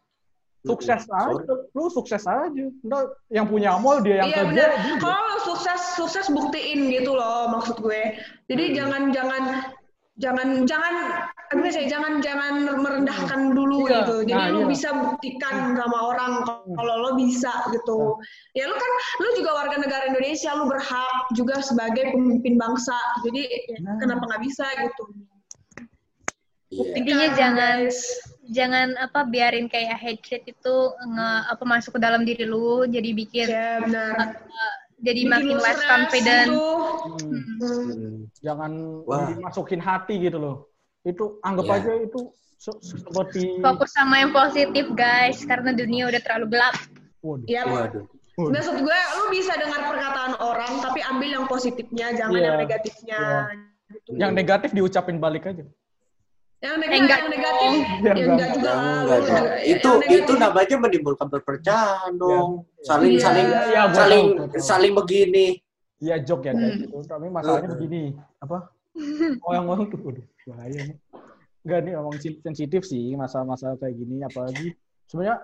sukses 0.63 1.03
Sorry. 1.03 1.43
aja 1.43 1.55
lu 1.75 1.91
sukses 1.91 2.23
aja 2.23 2.67
Ntar 2.87 3.03
yang 3.29 3.51
punya 3.51 3.75
mall 3.79 3.99
dia 3.99 4.23
yang 4.23 4.31
Iya 4.31 4.39
kerja 4.47 4.65
Kalau 5.03 5.35
sukses 5.43 5.81
sukses 5.99 6.27
buktiin 6.31 6.87
gitu 6.87 7.11
loh 7.11 7.51
maksud 7.51 7.83
gue. 7.83 8.15
Jadi 8.47 8.65
Hmm. 8.71 8.75
jangan 8.79 9.03
jangan 9.11 9.43
jangan 10.21 10.69
jangan 10.69 10.95
apa 11.53 11.69
sih 11.69 11.85
jangan 11.89 12.21
jangan 12.25 12.65
merendahkan 12.81 13.53
dulu 13.53 13.85
Iya. 13.85 14.05
gitu. 14.05 14.17
Jadi 14.29 14.41
Nah, 14.41 14.53
lu 14.53 14.61
iya. 14.65 14.69
bisa 14.73 14.89
buktikan 14.93 15.77
sama 15.77 15.99
orang 16.09 16.33
kalau 16.77 16.95
lo 17.01 17.11
bisa 17.17 17.53
gitu. 17.73 18.17
Ya 18.53 18.69
lu 18.69 18.77
kan 18.77 18.93
lu 19.21 19.29
juga 19.37 19.51
warga 19.57 19.77
negara 19.77 20.09
Indonesia, 20.09 20.53
lu 20.57 20.65
berhak 20.69 21.33
juga 21.33 21.61
sebagai 21.61 22.13
pemimpin 22.13 22.57
bangsa. 22.57 22.97
Jadi 23.25 23.43
ya, 23.69 23.79
Nah. 23.85 23.97
kenapa 24.01 24.23
nggak 24.33 24.43
bisa 24.45 24.65
gitu? 24.81 25.05
Iya. 26.73 26.97
Intinya 26.97 27.29
Buktikan, 27.29 27.37
jangan 27.37 27.79
guys. 27.85 27.99
jangan 28.49 28.89
apa 28.97 29.21
biarin 29.29 29.69
kayak 29.69 29.93
hatred 29.97 30.43
itu 30.49 30.75
nge 31.05 31.29
apa 31.53 31.65
masuk 31.69 31.97
ke 31.97 32.01
dalam 32.01 32.25
diri 32.25 32.49
lu 32.49 32.89
jadi 32.89 33.13
bikin 33.13 33.45
Ya 33.49 33.77
benar. 33.85 34.13
uh, 34.33 34.75
jadi 35.03 35.21
Bikin 35.21 35.33
makin 35.35 35.57
less 35.59 35.81
confident. 35.83 36.47
gitu. 36.49 36.63
Hmm, 37.03 37.43
Hmm. 37.59 38.17
Jangan 38.39 38.73
Wah. 39.05 39.27
dimasukin 39.29 39.79
hati 39.79 40.15
gitu 40.19 40.39
loh 40.39 40.57
itu 41.03 41.43
anggap 41.43 41.67
Iya. 41.67 41.77
aja 41.77 41.93
itu 42.01 42.21
se- 42.57 42.79
seperti 42.81 43.59
Fokus 43.59 43.91
sama 43.91 44.19
yang 44.19 44.31
positif 44.31 44.87
guys 44.95 45.43
karena 45.43 45.71
dunia 45.73 46.07
udah 46.07 46.23
terlalu 46.23 46.47
gelap. 46.53 46.77
waduh, 47.21 47.47
Ya, 47.47 47.63
Waduh. 47.63 48.07
waduh. 48.07 48.51
Maksud 48.51 48.81
gue, 48.81 48.99
lu 49.13 49.25
bisa 49.29 49.53
dengar 49.55 49.83
perkataan 49.85 50.35
orang, 50.41 50.81
tapi 50.81 51.05
ambil 51.05 51.31
yang 51.33 51.47
positifnya, 51.47 52.11
jangan 52.13 52.33
Iya, 52.33 52.43
yang 52.43 52.59
negatifnya. 52.59 53.21
Gitu. 53.93 54.11
yang 54.17 54.33
negatif 54.33 54.73
diucapin 54.73 55.21
balik 55.21 55.45
aja 55.45 55.69
Yang, 56.63 56.75
Eh, 56.75 56.79
neg- 56.79 56.95
enggak 56.95 57.19
yang 57.19 57.31
negatif, 57.35 57.67
dong. 57.67 57.83
ya 57.83 57.91
Enggak, 57.99 58.15
enggak 58.23 58.49
juga. 58.55 58.71
Enggak, 58.71 59.19
juga- 59.19 59.43
Itu 59.67 59.91
yang 59.91 59.99
negatif. 59.99 60.23
itu 60.23 60.33
namanya 60.39 60.77
menimbulkan 60.79 61.27
perpecahan 61.27 62.13
dong. 62.15 62.51
Saling 62.81 63.13
Iya. 63.13 63.23
saling 63.27 63.47
gua 63.51 63.63
saling 63.91 64.25
tahu, 64.25 64.39
gua 64.39 64.47
tahu. 64.47 64.63
saling 64.63 64.93
begini. 64.95 65.47
Iya 65.99 66.17
joke 66.19 66.45
ya 66.47 66.53
kayak 66.53 66.71
Hmm. 66.71 66.83
gitu. 66.83 66.97
Tapi 67.03 67.27
masalahnya 67.29 67.67
Hmm. 67.67 67.75
begini, 67.77 68.03
apa? 68.39 68.59
Orang-orang 69.47 69.87
tuh, 69.91 69.99
waduh, 70.01 70.27
bahaya 70.47 70.81
nih. 70.87 70.97
Enggak 71.63 71.79
nih, 71.83 71.93
sen- 72.19 72.41
sensitif 72.43 72.83
sih 72.83 73.15
masalah-masalah 73.15 73.75
kayak 73.77 73.95
gini. 73.95 74.23
Apalagi 74.23 74.67
sebenarnya 75.07 75.43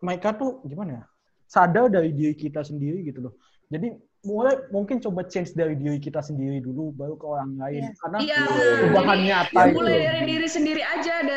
mereka 0.00 0.28
tuh 0.32 0.60
gimana 0.64 0.90
ya? 0.92 1.04
Sadar 1.44 1.88
dari 1.88 2.12
diri 2.12 2.36
kita 2.36 2.60
sendiri 2.60 3.00
gitu 3.02 3.24
loh. 3.24 3.34
Jadi 3.68 3.88
mulai 4.28 4.54
mungkin 4.68 5.00
coba 5.00 5.24
change 5.24 5.56
dari 5.56 5.72
diri 5.72 5.96
kita 5.96 6.20
sendiri 6.20 6.60
dulu, 6.60 6.92
baru 6.92 7.16
ke 7.16 7.24
orang 7.24 7.56
lain. 7.56 7.80
Iya. 7.88 7.90
Karena 7.96 8.16
Iya, 8.20 8.40
perubahan 8.44 9.16
jadi 9.16 9.28
nyata 9.32 9.56
ya 9.56 9.64
itu. 9.64 9.74
mulai 9.80 9.96
dari 10.04 10.22
diri 10.28 10.48
sendiri 10.48 10.82
aja. 10.84 11.12
Ada, 11.24 11.36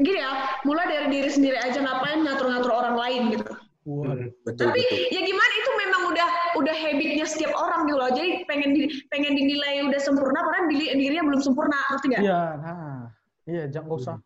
gini 0.00 0.18
ya, 0.24 0.32
mulai 0.64 0.84
dari 0.88 1.08
diri 1.12 1.30
sendiri 1.30 1.58
aja. 1.60 1.78
Ngapain 1.78 2.18
ngatur-ngatur 2.24 2.72
orang 2.72 2.96
lain 2.96 3.22
gitu. 3.36 3.44
Waduh. 3.82 4.30
Betul 4.48 4.64
Tapi 4.72 4.80
betul. 4.80 5.12
ya 5.12 5.20
gimana 5.26 5.52
itu 5.58 5.70
memang 5.76 6.02
udah 6.14 6.28
udah 6.62 6.74
habitnya 6.74 7.26
setiap 7.28 7.52
orang 7.52 7.80
gitu 7.84 7.98
loh. 8.00 8.10
Jadi 8.14 8.30
pengen 8.48 8.70
di, 8.72 8.82
pengen 9.12 9.32
dinilai 9.36 9.84
udah 9.90 10.00
sempurna, 10.00 10.38
padahal 10.40 10.70
diri, 10.72 10.86
dirinya 10.96 11.22
belum 11.28 11.40
sempurna, 11.44 11.76
ngerti 11.92 12.06
nggak? 12.16 12.22
Iya, 12.24 12.42
nah. 12.62 13.00
Iya, 13.42 13.62
jangan 13.74 13.86
nggak 13.90 14.00
usah 14.00 14.16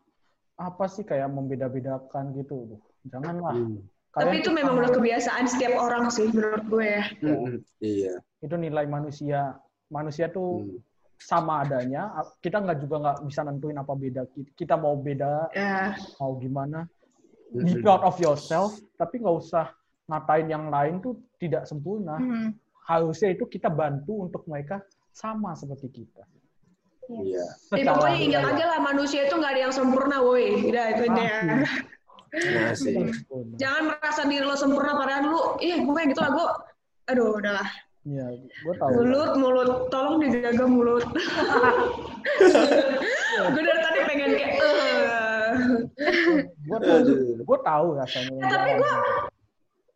apa 0.57 0.85
sih 0.89 1.03
kayak 1.03 1.27
membeda-bedakan 1.33 2.37
gitu. 2.37 2.77
Duh, 2.77 2.81
Janganlah. 3.09 3.57
Hmm. 3.57 3.81
Tapi 4.17 4.25
Kalian 4.25 4.41
itu 4.41 4.49
tuh 4.49 4.55
memang 4.55 4.73
sama- 4.73 4.81
udah 4.81 4.91
kebiasaan 4.91 5.45
setiap 5.45 5.73
orang 5.77 6.03
sih 6.09 6.27
menurut 6.27 6.63
gue 6.65 6.85
ya. 6.89 7.03
Hmm, 7.21 7.55
Iya. 7.77 8.13
itu 8.37 8.55
nilai 8.55 8.85
manusia 8.85 9.39
manusia 9.87 10.25
tuh 10.27 10.65
Hmm. 10.65 10.77
sama 11.17 11.61
adanya 11.61 12.09
kita 12.37 12.57
nggak 12.59 12.77
juga 12.79 12.95
nggak 12.99 13.17
bisa 13.23 13.41
nentuin 13.41 13.73
apa 13.73 13.93
beda 13.93 14.21
kita, 14.53 14.73
mau 14.75 14.93
beda 14.93 15.49
Ya, 15.51 15.93
mau 16.17 16.33
gimana 16.35 16.85
Hmm. 17.49 17.63
be 17.63 17.77
proud 17.79 18.01
of 18.01 18.17
yourself 18.17 18.69
tapi 18.95 19.17
nggak 19.17 19.37
usah 19.37 19.69
ngatain 20.05 20.47
yang 20.47 20.67
lain 20.67 20.97
tuh 20.97 21.15
tidak 21.37 21.63
sempurna 21.63 22.17
Hmm. 22.17 22.49
harusnya 22.83 23.31
itu 23.31 23.45
kita 23.45 23.67
bantu 23.67 24.25
untuk 24.25 24.45
mereka 24.45 24.81
sama 25.09 25.53
seperti 25.53 25.89
kita 25.95 26.25
Iya. 27.07 27.39
Eh, 27.39 27.79
Secara 27.79 27.95
pokoknya 27.95 28.19
ingat 28.19 28.43
aja 28.51 28.65
lah 28.67 28.79
manusia 28.83 29.23
itu 29.23 29.31
nggak 29.31 29.51
ada 29.55 29.61
yang 29.63 29.71
sempurna, 29.71 30.19
woi. 30.19 30.59
Udah 30.67 30.85
itu 30.91 31.03
Ah, 31.07 31.63
ya. 32.33 32.51
Nah 32.51 32.73
sih. 32.79 32.95
Sempurna. 32.95 33.55
Jangan 33.55 33.81
merasa 33.93 34.21
diri 34.25 34.45
lo 34.45 34.55
sempurna 34.55 34.91
padahal 34.97 35.23
lu, 35.27 35.41
ih 35.61 35.77
gue 35.83 36.01
gitu 36.11 36.19
lah 36.19 36.31
gue. 36.33 36.47
Aduh, 37.13 37.39
udahlah. 37.39 37.67
Iya, 38.07 38.23
gue 38.39 38.73
tahu. 38.79 38.89
Mulut, 39.03 39.31
mulut. 39.35 39.69
Tolong 39.91 40.15
dijaga 40.23 40.63
mulut. 40.63 41.03
gue 43.53 43.61
dari 43.63 43.79
tadi 43.83 43.99
pengen 44.07 44.31
kayak, 44.35 44.51
eh. 44.55 45.51
Gue 46.67 46.79
tahu, 46.79 46.99
gue 47.43 47.59
tahu 47.63 47.87
rasanya. 47.99 48.39
Eh, 48.39 48.47
tapi 48.47 48.71
gue 48.79 48.93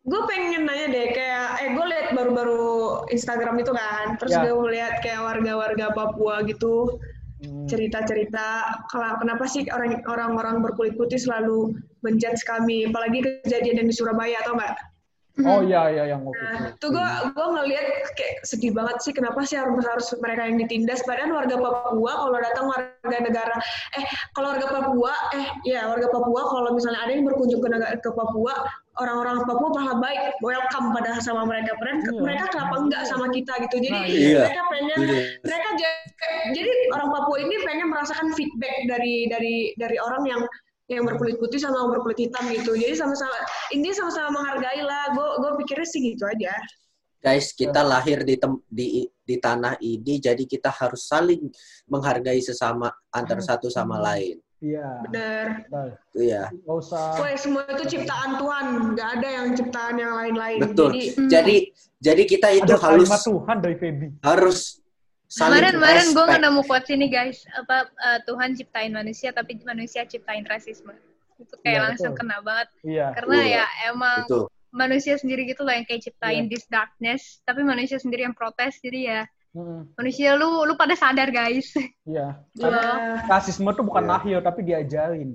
gue 0.01 0.17
pengen 0.25 0.65
nanya 0.65 0.89
deh 0.89 1.13
kayak 1.13 1.61
eh 1.61 1.69
gue 1.77 1.85
liat 1.85 2.17
baru-baru 2.17 3.05
Instagram 3.13 3.61
itu 3.61 3.69
kan 3.69 4.17
terus 4.17 4.33
Ya. 4.33 4.49
gue 4.49 4.69
lihat 4.73 4.97
kayak 5.05 5.21
warga-warga 5.21 5.93
Papua 5.93 6.41
gitu 6.41 6.97
cerita-cerita 7.65 8.77
kalau 8.93 9.17
kenapa 9.17 9.49
sih 9.49 9.65
orang 9.73 10.01
orang-orang 10.05 10.61
berkulit 10.61 10.93
putih 10.97 11.17
selalu 11.17 11.73
menjudge 12.05 12.41
kami? 12.45 12.85
Apalagi 12.89 13.41
kejadian 13.45 13.85
yang 13.85 13.87
di 13.89 13.95
Surabaya 13.95 14.37
atau 14.45 14.57
enggak 14.57 14.77
Oh 15.39 15.63
iya 15.63 15.87
iya 15.87 16.03
yang 16.11 16.27
waktu 16.27 16.43
itu. 16.43 16.51
Nah, 16.59 16.69
tuh 16.75 16.89
gue 16.91 17.07
gue 17.31 17.47
ngeliat 17.55 17.85
kayak 18.13 18.35
sedih 18.43 18.75
banget 18.75 18.99
sih 18.99 19.15
kenapa 19.15 19.39
sih 19.47 19.55
harus 19.55 19.79
harus 19.87 20.07
mereka 20.19 20.43
yang 20.43 20.59
ditindas 20.59 20.99
padahal 21.07 21.31
warga 21.31 21.55
Papua 21.55 22.11
kalau 22.19 22.35
datang 22.35 22.65
warga 22.67 23.17
negara 23.23 23.55
eh 23.95 24.03
kalau 24.35 24.51
warga 24.51 24.67
Papua 24.67 25.13
eh 25.31 25.47
ya 25.63 25.87
warga 25.87 26.11
Papua 26.11 26.41
kalau 26.43 26.75
misalnya 26.75 26.99
ada 26.99 27.15
yang 27.15 27.23
berkunjung 27.23 27.63
ke 27.63 27.69
negara 27.71 27.95
ke 27.95 28.11
Papua 28.11 28.53
orang-orang 28.99 29.47
Papua 29.47 29.69
malah 29.71 29.97
baik 29.97 30.35
welcome 30.43 30.91
pada 30.91 31.15
sama 31.23 31.47
mereka 31.47 31.79
padahal 31.79 31.99
Iya. 32.03 32.21
mereka 32.21 32.45
kenapa 32.51 32.75
enggak 32.83 33.03
sama 33.07 33.25
kita 33.31 33.53
gitu 33.63 33.75
jadi 33.79 33.95
Nah, 33.95 34.05
iya. 34.05 34.39
mereka 34.43 34.63
pengen 34.67 34.97
Iya. 34.99 35.15
mereka 35.47 35.69
ja- 35.79 35.99
jadi 36.51 36.71
orang 36.91 37.09
Papua 37.09 37.37
ini 37.39 37.55
pengen 37.63 37.87
merasakan 37.87 38.35
feedback 38.35 38.75
dari 38.83 39.31
dari 39.31 39.55
dari 39.79 39.95
orang 39.95 40.27
yang 40.27 40.41
yang 40.99 41.07
berkulit 41.07 41.39
putih 41.39 41.59
sama 41.61 41.85
yang 41.85 41.91
berkulit 41.95 42.19
hitam 42.19 42.43
gitu 42.51 42.75
jadi 42.75 42.95
sama-sama 42.99 43.35
ini 43.71 43.89
sama-sama 43.95 44.29
menghargai 44.41 44.81
lah 44.83 45.15
gue 45.15 45.27
gue 45.39 45.51
pikirnya 45.63 45.87
sih 45.87 46.01
gitu 46.15 46.25
aja 46.27 46.51
Guys, 47.21 47.53
kita 47.53 47.85
lahir 47.85 48.25
di, 48.25 48.33
tem- 48.33 48.65
di 48.65 49.05
di 49.21 49.37
tanah 49.37 49.77
ini, 49.77 50.17
jadi 50.17 50.41
kita 50.41 50.73
harus 50.73 51.05
saling 51.05 51.53
menghargai 51.85 52.41
sesama 52.41 52.89
antar 53.13 53.37
satu 53.45 53.69
sama 53.69 54.01
lain. 54.01 54.41
Iya. 54.57 54.89
bener 55.05 55.45
Betul. 55.65 55.89
Iya, 56.21 56.43
usah. 56.69 57.17
Woi 57.17 57.33
semua 57.33 57.65
itu 57.65 57.83
ciptaan 57.97 58.37
Tuhan 58.37 58.65
nggak 58.93 59.09
ada 59.17 59.27
yang 59.37 59.47
ciptaan 59.57 59.95
yang 59.97 60.13
lain-lain 60.17 60.59
betul. 60.61 60.89
jadi 60.93 61.29
Jadi 61.29 61.55
jadi 61.97 62.23
kita 62.25 62.47
itu 62.57 62.73
Ada 62.73 62.81
harus 62.89 63.09
Tuhan 63.09 63.57
dari 63.57 63.75
Feby. 63.77 64.07
harus 64.21 64.57
Kemarin 65.31 65.71
kemarin 65.79 66.07
gue 66.11 66.25
nemu 66.43 66.61
quotes 66.67 66.91
ini 66.91 67.07
guys 67.07 67.47
apa 67.55 67.87
eh, 67.87 68.19
Tuhan 68.27 68.51
ciptain 68.51 68.91
manusia 68.91 69.31
tapi 69.31 69.55
manusia 69.63 70.03
ciptain 70.03 70.43
rasisme 70.43 70.91
itu 71.39 71.55
kayak 71.63 71.71
Iya, 71.73 71.81
langsung 71.87 72.11
betul. 72.13 72.19
kena 72.19 72.37
banget 72.43 72.67
Iya. 72.83 73.07
karena 73.15 73.37
Iya. 73.39 73.47
ya 73.47 73.65
emang 73.89 74.19
Betul. 74.27 74.43
manusia 74.69 75.15
sendiri 75.15 75.47
gitu 75.47 75.63
loh 75.63 75.71
yang 75.71 75.87
kayak 75.87 76.03
ciptain 76.03 76.45
Iya. 76.45 76.51
this 76.51 76.65
darkness 76.67 77.39
tapi 77.41 77.63
manusia 77.63 77.97
sendiri 77.97 78.27
yang 78.27 78.35
protes 78.35 78.77
jadi 78.83 78.99
ya 79.01 79.21
Mm-mm. 79.51 79.95
manusia 79.95 80.35
lu 80.35 80.63
lu 80.63 80.75
pada 80.75 80.93
sadar 80.93 81.31
guys 81.31 81.71
Iya. 82.03 82.35
ya, 82.59 82.61
Karena 82.61 82.91
rasisme 83.25 83.71
tuh 83.71 83.83
bukan 83.83 84.03
Iya. 84.03 84.11
lahir 84.11 84.37
tapi 84.43 84.59
diajarin. 84.61 85.31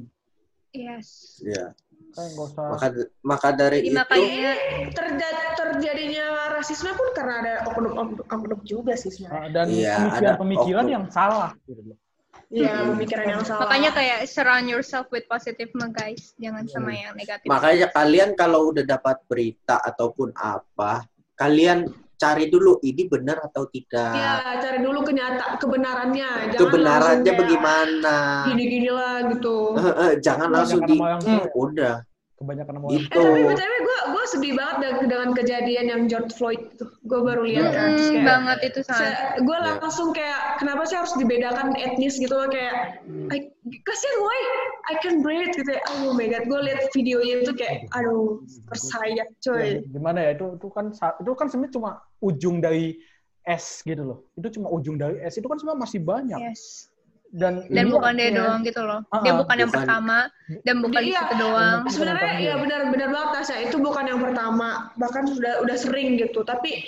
yes 0.71 1.41
Iya. 1.41 1.73
Kan 2.15 2.25
nggak 2.33 2.47
usah. 2.49 2.65
Maka 2.71 2.87
maka 3.21 3.49
dari 3.51 3.79
Jadi 3.83 3.89
itu 3.89 3.97
makanya 3.97 4.53
terja- 4.93 5.43
terjadinya 5.55 6.27
rasisme 6.55 6.91
pun 6.93 7.09
karena 7.13 7.35
ada 7.43 7.55
oknum-oknum 7.69 8.25
oknum 8.25 8.61
juga 8.63 8.95
sih 8.95 9.11
sebenarnya 9.11 9.41
Ah, 9.41 9.53
dan 9.53 9.67
Iya, 9.69 9.95
pemikiran 9.99 10.17
ada 10.17 10.31
pemikiran 10.39 10.85
oknum. 10.85 10.95
yang 10.95 11.05
salah 11.11 11.51
gitu 11.65 11.83
loh. 11.83 11.99
Iya, 12.47 12.73
pemikiran 12.95 13.27
yang 13.27 13.43
salah. 13.43 13.67
Makanya 13.67 13.91
kayak 13.91 14.19
surround 14.31 14.67
yourself 14.71 15.11
with 15.11 15.27
positive 15.27 15.67
guys, 15.91 16.31
jangan 16.39 16.63
sama 16.71 16.95
yang 16.95 17.13
negatif. 17.19 17.49
Makanya 17.51 17.91
kalian 17.91 18.31
kalau 18.33 18.71
udah 18.71 18.87
dapat 18.87 19.19
berita 19.27 19.83
ataupun 19.83 20.31
apa, 20.33 21.03
kalian 21.35 21.91
cari 22.17 22.49
dulu 22.49 22.81
ini 22.81 23.07
benar 23.07 23.45
atau 23.45 23.69
tidak. 23.69 24.17
Iya, 24.17 24.35
cari 24.59 24.79
dulu 24.81 25.05
kenyata 25.05 25.61
kebenarannya. 25.61 26.29
Jangan 26.53 26.61
Kebenarannya 26.61 27.05
langsung 27.13 27.25
kayak 27.29 27.41
bagaimana? 27.41 28.17
Gini-gini 28.49 28.91
lah 28.91 29.17
gitu. 29.31 29.57
Eh, 29.77 29.87
eh, 29.87 30.13
jangan 30.21 30.49
langsung 30.49 30.81
di 30.85 30.97
"Hmm, 30.97 31.45
udah 31.53 31.97
Kebanyakan 32.37 32.73
sama 32.77 32.87
Eh 32.93 33.01
gitu. 33.01 33.25
tapi 33.57 33.77
gue 33.81 33.99
gue 34.13 34.25
sedih 34.29 34.53
banget 34.61 34.77
dengan, 34.85 35.05
dengan 35.09 35.29
kejadian 35.33 35.87
yang 35.89 36.03
George 36.05 36.37
Floyd 36.37 36.61
itu. 36.69 36.85
Gue 37.09 37.25
baru 37.25 37.49
lihat 37.49 37.73
kan. 37.73 37.97
Terus 37.97 38.05
Hmm, 38.05 38.13
kayak, 38.13 38.27
banget 38.29 38.59
itu 38.61 38.79
sangat. 38.85 39.15
gue 39.41 39.57
Ya. 39.57 39.65
langsung 39.81 40.09
kayak 40.13 40.41
kenapa 40.61 40.83
sih 40.85 40.97
harus 41.01 41.17
dibedakan 41.17 41.73
etnis 41.81 42.21
gitu 42.21 42.37
loh 42.37 42.45
kayak 42.45 43.01
I, 43.33 43.41
kasihan 43.81 44.17
gue 44.21 44.37
I 44.87 44.95
can 45.03 45.19
breathe 45.19 45.51
gitu 45.51 45.67
ya. 45.67 45.83
oh 45.99 46.15
my 46.15 46.27
god 46.27 46.47
gue 46.47 46.61
lihat 46.63 46.95
videonya 46.95 47.43
itu 47.43 47.53
kayak 47.55 47.91
aduh 47.91 48.39
tersayat 48.71 49.29
coy 49.43 49.83
Ya, 49.83 49.83
gimana 49.83 50.19
ya 50.23 50.31
itu 50.35 50.55
itu 50.55 50.69
kan 50.71 50.95
itu 50.95 51.31
kan 51.35 51.47
sebenarnya 51.51 51.75
cuma 51.75 51.91
ujung 52.23 52.63
dari 52.63 52.95
es 53.43 53.83
gitu 53.83 54.03
loh. 54.03 54.19
Itu 54.35 54.59
cuma 54.59 54.67
ujung 54.71 54.99
dari 54.99 55.23
es. 55.23 55.35
Itu 55.35 55.47
kan 55.47 55.55
sebenarnya 55.55 55.83
masih 55.87 56.01
banyak. 56.03 56.41
Yes. 56.51 56.91
Dan 57.31 57.67
Dan 57.71 57.91
bukan 57.91 58.15
dia 58.15 58.31
Iya. 58.31 58.39
doang 58.43 58.61
gitu 58.63 58.83
loh. 58.83 59.03
Ah, 59.11 59.23
Dia 59.23 59.35
ah. 59.35 59.39
bukan 59.39 59.57
yang 59.59 59.71
Bukan. 59.71 59.81
pertama 59.87 60.19
dan 60.63 60.77
bukan 60.83 61.01
di 61.03 61.11
Iya. 61.11 61.21
situ 61.23 61.35
doang. 61.39 61.81
sebenarnya 61.87 62.33
ya 62.39 62.55
benar-benar 62.59 63.09
banget 63.11 63.31
Tasya 63.39 63.57
itu 63.67 63.77
bukan 63.79 64.05
yang 64.07 64.21
pertama 64.23 64.69
bahkan 64.95 65.27
sudah 65.27 65.63
udah 65.63 65.77
sering 65.79 66.19
gitu 66.19 66.43
tapi 66.43 66.87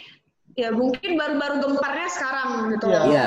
ya 0.54 0.74
mungkin 0.74 1.14
baru-baru 1.14 1.62
gemparnya 1.62 2.08
sekarang 2.10 2.74
gitu 2.74 2.86
Iya. 2.86 2.98
loh. 2.98 3.06
Iya. 3.10 3.26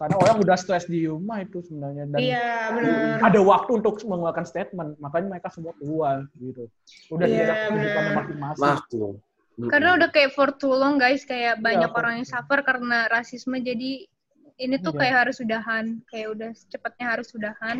Karena 0.00 0.16
orang 0.16 0.36
udah 0.40 0.56
stres 0.56 0.88
di 0.88 1.04
rumah 1.04 1.44
itu 1.44 1.60
sebenarnya 1.60 2.08
dan 2.08 2.18
Iya 2.24 2.48
benar. 2.72 3.16
ada 3.20 3.40
waktu 3.44 3.70
untuk 3.84 4.00
mengeluarkan 4.00 4.48
statement 4.48 4.96
makanya 4.96 5.36
mereka 5.36 5.52
semua 5.52 5.76
keluar 5.76 6.24
gitu 6.40 6.72
udah 7.12 7.26
Iya, 7.28 7.68
benar. 7.68 8.24
masing-masing. 8.24 9.20
Karena 9.68 10.00
udah 10.00 10.08
kayak 10.08 10.32
for 10.32 10.56
too 10.56 10.72
long 10.72 10.96
guys, 10.96 11.28
kayak 11.28 11.60
banyak 11.60 11.92
for- 11.92 12.00
orang 12.00 12.24
yang 12.24 12.28
suffer 12.28 12.64
karena 12.64 13.12
rasisme 13.12 13.60
jadi 13.60 14.08
ini 14.56 14.76
tuh 14.80 14.96
Iya. 14.96 15.00
kayak 15.04 15.16
harus 15.20 15.36
udahan, 15.36 15.84
kayak 16.08 16.28
udah 16.32 16.50
cepatnya 16.72 17.06
harus 17.12 17.28
udahan. 17.36 17.76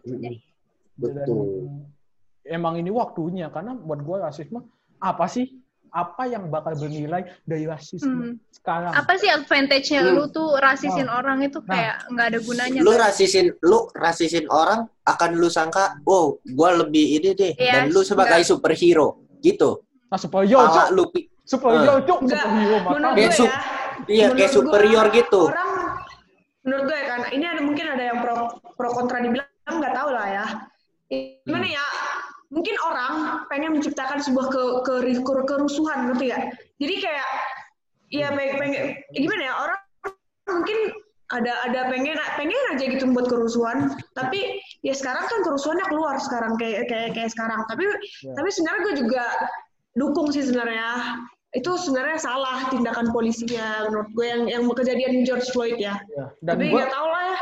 Gitu. 0.00 0.16
Dan 0.16 0.34
Betul. 0.96 1.68
emang 2.48 2.80
ini 2.80 2.88
waktunya 2.88 3.52
karena 3.52 3.76
buat 3.76 4.00
gue 4.00 4.16
rasisme 4.24 4.64
apa 4.96 5.28
sih 5.28 5.61
apa 5.92 6.24
yang 6.24 6.48
bakal 6.48 6.72
bernilai 6.72 7.20
dari 7.42 7.64
rasisme 7.64 8.08
Hmm. 8.08 8.34
sekarang 8.50 8.90
Apa 8.90 9.12
sih 9.14 9.28
advantage-nya 9.28 10.00
Hmm. 10.02 10.14
lu 10.14 10.24
tuh 10.26 10.56
rasisin 10.56 11.04
Nah. 11.04 11.20
orang 11.20 11.38
itu 11.42 11.60
kayak 11.60 12.08
nggak 12.08 12.26
ada 12.26 12.38
gunanya. 12.40 12.80
Lu 12.80 12.90
guys. 12.90 13.02
rasisin, 13.06 13.52
lu 13.60 13.92
rasisin 13.92 14.48
orang 14.48 14.88
akan 15.02 15.30
lu 15.34 15.46
sangka, 15.46 16.00
wow, 16.02 16.32
gua 16.48 16.72
lebih 16.78 17.20
ini 17.20 17.30
deh, 17.32 17.52
Iya, 17.52 17.72
dan 17.78 17.82
lu 17.90 18.00
sebagai 18.00 18.40
enggak. 18.40 18.48
superhero, 18.48 19.08
gitu. 19.38 19.84
nah 20.08 20.16
superior 20.16 20.60
Pala 20.60 20.72
cok 20.72 20.88
lu, 20.90 21.04
Eh. 21.04 21.24
cok 22.02 22.18
Enggak, 22.20 22.40
superhero 22.40 22.48
menurut 22.48 22.82
makanya 22.82 23.12
Kayak 23.12 23.28
gue 23.28 23.36
su- 23.36 23.44
ya 23.44 23.56
iya 24.08 24.26
kayak 24.30 24.50
superior 24.50 25.06
gitu. 25.10 25.42
Orang 25.46 25.70
menurut 26.62 26.84
gue 26.86 26.98
kan 27.02 27.20
ini 27.28 27.44
ada 27.44 27.60
mungkin 27.60 27.84
ada 27.86 28.02
yang 28.02 28.18
pro 28.18 28.34
pro 28.72 28.88
kontra 28.90 29.18
dibilang 29.18 29.44
nggak 29.66 29.92
tahu 29.92 30.08
lah 30.08 30.26
ya. 30.26 30.46
Gimana 31.42 31.64
Hmm. 31.64 31.76
ya? 31.76 31.84
Mungkin 32.52 32.76
orang 32.78 33.12
pengen 33.48 33.72
menciptakan 33.72 34.20
sebuah 34.20 34.46
ke, 34.46 34.62
ke, 34.84 34.94
ke- 35.18 35.46
kerusuhan 35.48 36.12
ngerti 36.12 36.30
ya. 36.30 36.38
Jadi 36.76 36.94
kayak 37.00 37.28
ya 38.12 38.28
Hmm. 38.28 38.36
pengen, 38.36 38.54
pengen 38.60 38.82
gimana 39.16 39.42
ya 39.42 39.54
orang 39.56 39.78
mungkin 40.44 40.78
ada 41.32 41.52
ada 41.64 41.80
pengen 41.88 42.12
pengen 42.36 42.60
aja 42.68 42.84
gitu 42.84 43.08
membuat 43.08 43.32
kerusuhan 43.32 43.88
tapi 44.12 44.60
ya 44.84 44.92
sekarang 44.92 45.24
kan 45.24 45.40
kerusuhannya 45.40 45.86
keluar 45.88 46.20
sekarang 46.20 46.60
kayak 46.60 46.92
kayak 46.92 47.16
kayak 47.16 47.32
sekarang 47.32 47.64
tapi 47.72 47.88
Ya. 48.20 48.36
tapi 48.36 48.52
sebenarnya 48.52 48.80
gue 48.84 48.94
juga 49.00 49.24
dukung 49.96 50.28
sih 50.28 50.44
sebenarnya 50.44 51.16
itu 51.56 51.72
sebenarnya 51.72 52.20
salah 52.20 52.68
tindakan 52.68 53.08
polisinya 53.10 53.88
menurut 53.88 54.12
gue 54.12 54.26
yang 54.28 54.42
yang 54.44 54.62
kejadian 54.68 55.24
George 55.24 55.48
Floyd 55.48 55.80
ya 55.80 55.96
Ya, 56.12 56.28
dan 56.44 56.60
tapi 56.60 56.68
nggak 56.68 56.92
tahu 56.92 57.06
lah 57.08 57.22
ya 57.24 57.38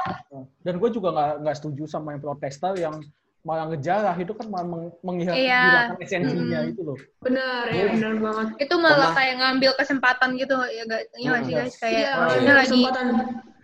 dan 0.63 0.75
gue 0.79 0.91
juga 0.95 1.09
nggak 1.11 1.31
nggak 1.43 1.57
setuju 1.59 1.83
sama 1.91 2.15
yang 2.15 2.23
protester 2.23 2.79
yang 2.79 2.95
malah 3.41 3.65
ngejarah 3.69 4.15
itu 4.15 4.33
kan 4.33 4.47
malah 4.47 4.67
meng, 4.69 4.85
menghilangkan 5.01 5.41
Iya. 5.41 5.97
esensinya 5.97 6.59
Mm. 6.61 6.71
itu 6.73 6.81
loh 6.85 6.97
benar 7.19 7.63
ya 7.69 7.85
benar 7.97 8.13
banget 8.19 8.47
itu 8.61 8.75
malah 8.77 8.97
Pernah. 8.97 9.17
kayak 9.17 9.35
ngambil 9.41 9.71
kesempatan 9.75 10.29
gitu 10.37 10.55
ya 10.69 10.83
gak, 10.85 11.03
iya 11.15 11.29
nggak 11.29 11.41
sih 11.41 11.53
Hmm. 11.53 11.61
guys 11.61 11.75
kayak 11.77 11.97
Iya, 11.97 12.11
oh, 12.13 12.27
iya. 12.37 12.53
lagi 12.53 12.69
kesempatan 12.69 13.07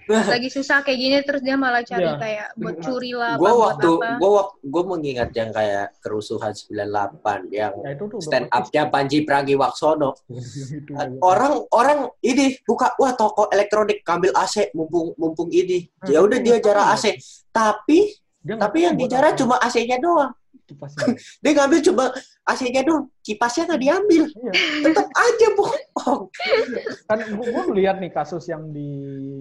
lagi 0.31 0.49
susah 0.49 0.79
kayak 0.81 0.99
gini 1.03 1.17
terus 1.21 1.43
dia 1.43 1.59
malah 1.59 1.83
cari 1.83 2.07
Iya. 2.07 2.15
kayak 2.15 2.47
buat 2.57 2.77
curi 2.79 3.11
lah 3.11 3.35
Gue 3.35 3.43
apa, 3.43 3.51
buat 3.51 3.65
waktu, 3.75 3.91
apa. 3.99 4.11
gue 4.17 4.31
gue 4.65 4.83
mengingat 4.87 5.31
yang 5.35 5.51
kayak 5.51 5.87
kerusuhan 5.99 6.53
98 6.55 7.51
yang 7.51 7.75
ya 7.83 7.91
itu 7.91 8.05
tuh 8.07 8.21
stand 8.23 8.47
up-nya 8.49 8.83
Panji 8.87 9.27
Pragiwaksono. 9.27 10.15
itu, 10.79 10.95
Orang 11.19 11.67
orang 11.69 12.07
ini 12.23 12.55
buka 12.63 12.95
wah 12.97 13.13
toko 13.13 13.51
elektronik 13.51 14.01
ngambil 14.01 14.31
AC 14.33 14.71
mumpung 14.73 15.11
mumpung 15.17 15.51
ini. 15.51 15.91
Ya 16.07 16.23
udah 16.23 16.39
dia 16.39 16.63
jarah 16.63 16.95
AC. 16.95 17.19
Tapi 17.51 18.15
Dia 18.47 18.55
tapi 18.55 18.87
yang 18.87 18.95
apa 18.95 19.35
cuma 19.35 19.55
AC-nya 19.59 19.99
doang. 19.99 20.31
kipasnya. 20.67 21.07
Dia 21.43 21.51
ngambil 21.59 21.81
cuma 21.83 22.05
AC-nya 22.47 22.83
doang. 22.87 23.05
Kipasnya 23.27 23.63
nggak 23.67 23.83
diambil. 23.83 24.23
Iya. 24.31 24.53
Tetap 24.87 25.07
aja 25.11 25.47
bohong. 25.59 26.23
kan 27.11 27.19
gue 27.27 27.63
melihat 27.75 27.99
nih 27.99 28.15
kasus 28.15 28.47
yang 28.47 28.71
di 28.71 28.87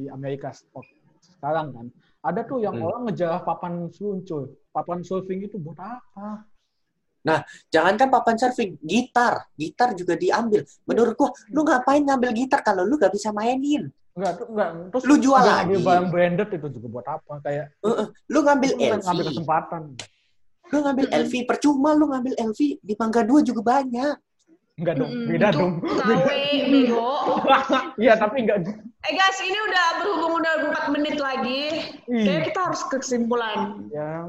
Amerika 0.10 0.50
oh, 0.74 0.82
sekarang 1.22 1.70
kan 1.70 1.86
ada 2.26 2.42
tuh 2.42 2.58
yang 2.58 2.74
Hmm. 2.82 2.90
orang 2.90 3.02
ngejarah 3.06 3.46
papan 3.46 3.86
seluncur 3.94 4.50
papan 4.74 5.06
surfing 5.06 5.46
itu 5.46 5.62
buat 5.62 5.78
apa 5.78 6.50
Jangankan 7.74 8.14
papan 8.14 8.38
surfing, 8.38 8.78
gitar, 8.86 9.50
gitar 9.58 9.98
juga 9.98 10.14
diambil. 10.14 10.62
Menurut 10.86 11.18
gua, 11.18 11.34
lu 11.50 11.66
ngapain 11.66 12.06
ngambil 12.06 12.32
gitar 12.38 12.62
kalau 12.62 12.86
lu 12.86 13.02
gak 13.02 13.10
bisa 13.10 13.34
mainin? 13.34 13.90
Enggak 14.16 14.32
tuh 14.36 14.46
enggak. 14.50 14.70
Terus 14.90 15.04
Lu 15.06 15.16
jual 15.20 15.38
lagi. 15.38 15.54
ngambil 15.54 15.80
barang 15.84 16.08
branded 16.10 16.50
itu 16.52 16.68
juga 16.72 16.88
buat 16.90 17.08
apa? 17.08 17.34
Kayak 17.44 17.66
Lu 18.26 18.40
ngambil 18.42 18.72
LV, 18.74 19.04
ngambil 19.04 19.26
kesempatan. 19.30 19.82
Lu 20.66 20.78
ngambil. 20.82 21.06
LV 21.14 21.34
percuma, 21.46 21.90
lu 21.94 22.06
ngambil 22.10 22.34
LV 22.42 22.60
di 22.80 22.94
Mangga 22.96 23.22
2 23.22 23.44
juga 23.44 23.62
banyak. 23.62 24.16
enggak 24.76 24.96
dong 25.00 25.08
Mm-mm, 25.08 25.28
beda 25.32 25.48
dong. 25.56 25.74
KW 25.80 26.28
bego. 26.68 27.12
Iya 28.04 28.14
tapi 28.20 28.44
enggak. 28.44 28.68
Eh 29.08 29.14
guys 29.14 29.40
ini 29.40 29.56
udah 29.56 29.86
berhubung 30.04 30.34
udah 30.36 30.54
4 30.92 30.96
menit 30.96 31.16
lagi. 31.16 31.62
Ih. 32.12 32.24
kayak 32.28 32.52
kita 32.52 32.60
harus 32.60 32.82
ke 32.84 33.00
kesimpulan. 33.00 33.88
Ya 33.88 34.28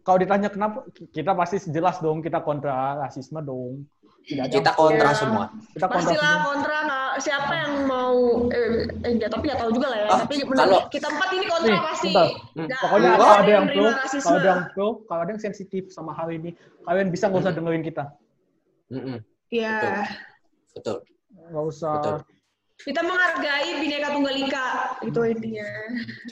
kalau 0.00 0.18
ditanya 0.22 0.48
kenapa 0.48 0.86
kita 1.10 1.34
pasti 1.34 1.60
jelas 1.68 1.98
dong 1.98 2.22
kita 2.22 2.40
kontra 2.40 2.96
rasisme 2.96 3.42
dong 3.44 3.84
tidak 4.22 4.44
ada 4.44 4.54
Kita 4.54 4.70
kontra 4.72 5.08
Iya. 5.08 5.18
semua. 5.18 5.44
kita 5.68 5.84
kontra 5.84 5.96
pastilah 5.98 6.30
semua. 6.30 6.44
kontra 6.46 6.76
nggak 6.82 7.10
siapa 7.18 7.52
yang 7.54 7.72
mau 7.84 8.16
eh, 8.48 8.70
eh 8.98 9.10
enggak 9.10 9.28
tapi 9.28 9.44
nggak 9.44 9.60
tahu 9.60 9.70
juga 9.70 9.86
lah 9.86 9.98
ya 9.98 10.04
Ah, 10.04 10.18
tapi 10.20 10.34
kalau- 10.36 10.48
menurut 10.48 10.84
kita 10.88 11.06
empat 11.08 11.28
ini 11.30 11.44
kontra 11.46 11.68
Nih, 11.68 11.80
pasti 11.82 12.08
bentar. 12.08 12.26
Hmm. 12.28 12.62
Nggak 12.62 12.80
Pokoknya 12.82 13.10
kalau 13.12 13.32
ada 13.32 13.50
yang 13.50 13.66
pro, 13.66 13.82
kalau 13.84 14.32
ada 14.32 14.48
yang 14.48 14.62
pro, 14.68 14.86
kalau 15.04 15.20
ada 15.20 15.30
yang 15.30 15.42
sensitif 15.42 15.82
sama 15.88 16.12
hal 16.12 16.28
ini, 16.28 16.50
kalian 16.82 17.08
bisa 17.08 17.24
nggak 17.26 17.42
usah 17.42 17.52
dengerin 17.52 17.82
kita. 17.82 18.04
Mm-mm, 18.88 19.16
ya 19.48 20.04
Betul. 20.70 20.96
Nggak 21.32 21.64
usah. 21.66 21.94
Betul. 21.96 22.18
kita 22.78 22.98
menghargai 23.00 23.70
bineka 23.78 24.10
tunggal 24.10 24.34
ika 24.34 24.66
itu 25.00 25.20
intinya 25.24 25.66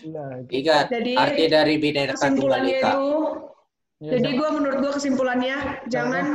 Iya, 0.00 0.24
gitu. 0.42 0.55
Ingat, 0.59 0.85
Jadi, 0.90 1.12
arti 1.14 1.44
dari 1.46 1.74
Bineka 1.76 2.14
Tunggal 2.18 2.62
Ika. 2.64 2.90
itu 2.90 3.07
Ya, 4.00 4.11
jadi 4.16 4.29
gue 4.33 4.48
menurut 4.50 4.79
gue 4.81 4.92
kesimpulannya 4.92 5.57
jangan 5.87 5.87
jangan 5.87 6.26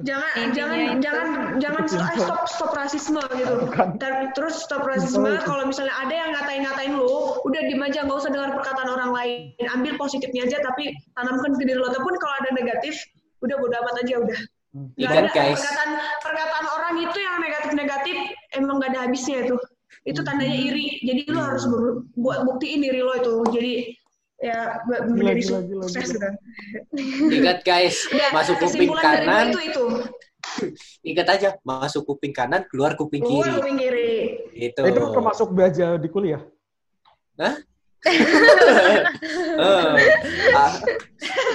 Intinya 0.00 0.52
jangan 0.56 0.78
itu. 0.80 1.00
jangan 1.04 1.26
jangan 1.60 1.82
ah, 2.00 2.16
stop 2.16 2.42
stop 2.48 2.72
rasisme 2.72 3.20
gitu. 3.36 3.54
Bukan. 3.68 4.00
Dan 4.00 4.32
terus 4.32 4.64
stop 4.64 4.82
rasisme. 4.88 5.28
kalau 5.44 5.68
misalnya 5.68 5.92
ada 6.00 6.14
yang 6.14 6.30
ngatain 6.32 6.62
ngatain 6.64 6.92
lu 6.96 7.36
udah 7.44 7.60
diem 7.68 7.82
aja 7.84 8.08
nggak 8.08 8.18
usah 8.18 8.32
dengar 8.32 8.50
perkataan 8.56 8.88
orang 8.88 9.10
lain. 9.12 9.52
Ambil 9.76 9.94
positifnya 10.00 10.48
aja 10.48 10.58
tapi 10.64 10.96
tanamkan 11.14 11.52
ke 11.56 11.64
diri 11.68 11.76
lo. 11.76 11.88
Ataupun 11.92 12.14
kalau 12.16 12.34
ada 12.40 12.50
negatif 12.56 12.96
udah 13.44 13.56
bodo 13.60 13.76
amat 13.76 13.96
aja 14.04 14.14
udah. 14.24 14.40
Hmm. 14.70 14.86
Nggak 14.94 15.10
Ingat, 15.10 15.20
ada 15.20 15.30
guys. 15.34 15.58
perkataan 15.58 15.90
perkataan 16.22 16.66
orang 16.70 16.94
itu 17.02 17.18
yang 17.18 17.36
negatif 17.42 17.70
negatif 17.74 18.16
emang 18.54 18.74
gak 18.80 18.90
ada 18.94 19.00
habisnya 19.08 19.36
itu. 19.44 19.56
Itu 20.08 20.20
tandanya 20.24 20.56
iri. 20.56 21.02
Jadi 21.04 21.28
lu 21.28 21.40
harus 21.42 21.68
ber- 21.68 22.08
buat 22.16 22.48
buktiin 22.48 22.80
diri 22.80 23.04
lo 23.04 23.12
itu. 23.20 23.34
Jadi 23.52 23.72
ya 24.40 24.80
menjadi 25.04 25.40
gila, 25.44 25.60
gila, 25.68 25.84
sukses 25.84 26.16
gila. 26.16 26.30
gitu 26.32 27.34
Ingat 27.40 27.58
guys, 27.60 27.96
Udah, 28.08 28.30
masuk 28.40 28.56
kuping 28.64 28.90
kanan, 28.96 29.52
itu 29.52 29.60
itu 29.68 29.84
ingat 31.12 31.26
aja, 31.28 31.48
masuk 31.60 32.02
kuping 32.08 32.32
kanan, 32.32 32.64
keluar 32.72 32.96
kuping 32.96 33.20
keluar 33.20 33.44
kiri. 33.46 33.56
kuping 33.60 33.76
kiri 33.76 34.12
Gitu. 34.56 34.80
Itu 34.88 35.00
termasuk 35.12 35.52
belajar 35.52 36.00
di 36.00 36.08
kuliah. 36.08 36.40
Eh, 37.40 37.56
ah, 40.56 40.72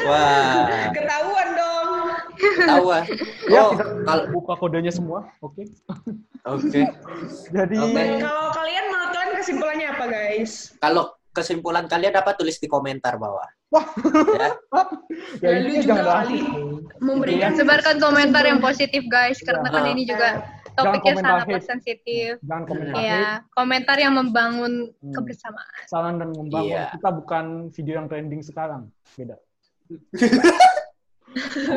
Wah, 0.05 0.93
ketahuan 0.93 1.47
dong 1.57 1.89
tahu 2.65 2.85
ah. 2.93 3.03
Ya, 3.49 3.61
Oh, 3.65 3.69
kita 3.73 3.85
kalau 4.05 4.23
buka 4.29 4.53
kodenya 4.57 4.93
semua. 4.93 5.25
Oke. 5.41 5.65
oke. 6.45 6.81
Jadi 7.49 7.75
Oke. 7.81 8.03
kalau 8.21 8.45
kalian 8.53 8.83
menurut 8.93 9.09
kalian 9.13 9.33
kesimpulannya 9.41 9.87
apa 9.89 10.05
guys 10.09 10.73
Kalau 10.77 11.13
kesimpulan 11.35 11.83
kalian 11.85 12.15
apa 12.15 12.31
tulis 12.33 12.55
di 12.55 12.71
komentar 12.71 13.19
bawah. 13.19 13.45
Wah. 13.69 13.85
Ya. 14.39 14.47
ya 14.47 14.81
Ya, 15.43 15.49
ini 15.59 15.83
juga 15.83 16.01
langsung. 16.01 16.87
memberikan 17.03 17.51
Sebarkan 17.53 17.99
komentar 17.99 18.47
yang 18.47 18.63
positif 18.63 19.03
guys, 19.11 19.35
karena 19.43 19.67
kan 19.67 19.83
Iya. 19.83 19.91
ini 19.91 20.03
juga 20.07 20.29
topiknya 20.75 21.13
komentar 21.19 21.31
sangat 21.43 21.47
hate. 21.51 21.67
sensitif. 21.67 22.31
Jangan 22.39 22.63
komentar 22.63 22.93
hate. 22.95 23.07
Ya, 23.07 23.25
komentar 23.51 23.97
yang 23.99 24.13
membangun 24.15 24.73
Hmm. 24.95 25.11
kebersamaan. 25.11 25.83
saran 25.91 26.15
dan 26.17 26.31
membangun. 26.31 26.71
Iya. 26.71 26.95
Kita 26.95 27.09
bukan 27.11 27.45
video 27.75 27.93
yang 27.99 28.07
trending 28.07 28.41
sekarang. 28.41 28.87
Beda. 29.19 29.35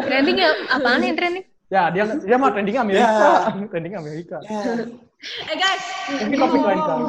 Trending 0.07 0.39
ya 0.39 0.51
apaan 0.71 1.03
nih 1.03 1.13
trending? 1.19 1.45
Ya, 1.69 1.91
dia 1.91 2.05
dia 2.17 2.37
mah 2.39 2.51
trending 2.55 2.79
Amerika. 2.79 3.51
trending 3.75 3.95
Amerika. 3.99 4.37
Ya. 4.47 4.61
Eh 5.51 5.57
guys, 5.59 5.85
gue 6.25 6.39
topik 6.39 6.63
lain 6.63 6.79
kali. 6.79 7.05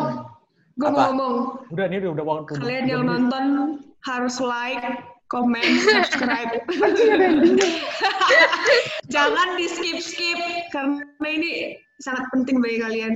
Gue 0.77 0.89
mau 0.91 1.09
ngomong. 1.11 1.35
Udah 1.73 1.85
ini 1.87 1.97
udah 2.03 2.11
udah 2.13 2.25
waktu. 2.25 2.51
Kalian 2.59 2.85
yang 2.85 3.03
nonton 3.07 3.43
harus 4.05 4.37
like, 4.39 4.83
comment, 5.27 5.65
subscribe. 5.89 6.61
Jangan 9.13 9.47
di 9.57 9.65
skip 9.65 9.97
skip 10.03 10.37
karena 10.69 11.01
ini 11.27 11.75
sangat 11.99 12.29
penting 12.31 12.61
bagi 12.61 12.79
kalian. 12.79 13.13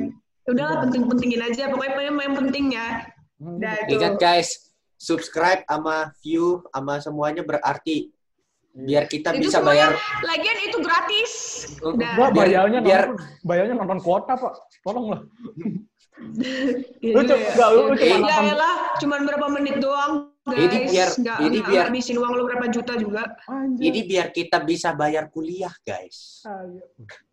Udahlah 0.50 0.84
penting-pentingin 0.88 1.40
aja. 1.40 1.72
Pokoknya 1.72 2.12
yang, 2.20 2.36
penting 2.36 2.76
ya. 2.76 3.08
Hmm, 3.40 3.56
Udah 3.62 3.74
itu. 3.88 3.96
Ingat 3.96 4.14
guys, 4.20 4.50
subscribe 5.00 5.64
sama 5.70 6.12
view 6.20 6.60
sama 6.76 7.00
semuanya 7.00 7.46
berarti 7.48 8.12
biar 8.74 9.06
kita 9.06 9.38
Itu 9.38 9.48
bisa 9.48 9.62
semuanya- 9.62 9.94
bayar 9.94 10.26
Lagian 10.26 10.58
itu 10.68 10.78
gratis. 10.82 11.32
Udah. 11.80 12.12
Biar- 12.18 12.34
bayarnya 12.36 12.80
biar- 12.84 13.08
nonton, 13.14 13.46
bayarnya 13.46 13.76
nonton 13.78 14.00
kuota, 14.04 14.34
Pak. 14.36 14.54
Tolonglah. 14.84 15.22
Iya 17.00 17.14
Lu 17.14 17.22
juga 17.22 17.36
cu- 17.36 17.42
ya. 17.42 17.50
enggak, 17.52 17.70
lu 17.70 17.82
cuma 17.84 18.06
Ya 18.06 18.18
nonton. 18.18 18.44
elah, 18.50 18.76
cuman 18.96 19.20
berapa 19.24 19.46
menit 19.50 19.76
doang, 19.78 20.14
guys. 20.44 20.56
Jadi 20.56 20.78
biar- 20.86 21.16
nggak, 21.16 21.38
jadi 21.40 21.58
nggak 21.58 21.70
biar- 21.70 21.88
ngabisin 21.90 22.16
uang 22.16 22.34
lu 22.34 22.44
berapa 22.46 22.66
juta 22.70 22.94
juga. 22.96 23.24
Anjir. 23.46 23.84
Jadi 23.84 24.00
biar 24.06 24.28
kita 24.30 24.58
bisa 24.62 24.90
bayar 24.94 25.24
kuliah, 25.28 25.74
guys. 25.82 26.44
Ayo. 26.44 26.86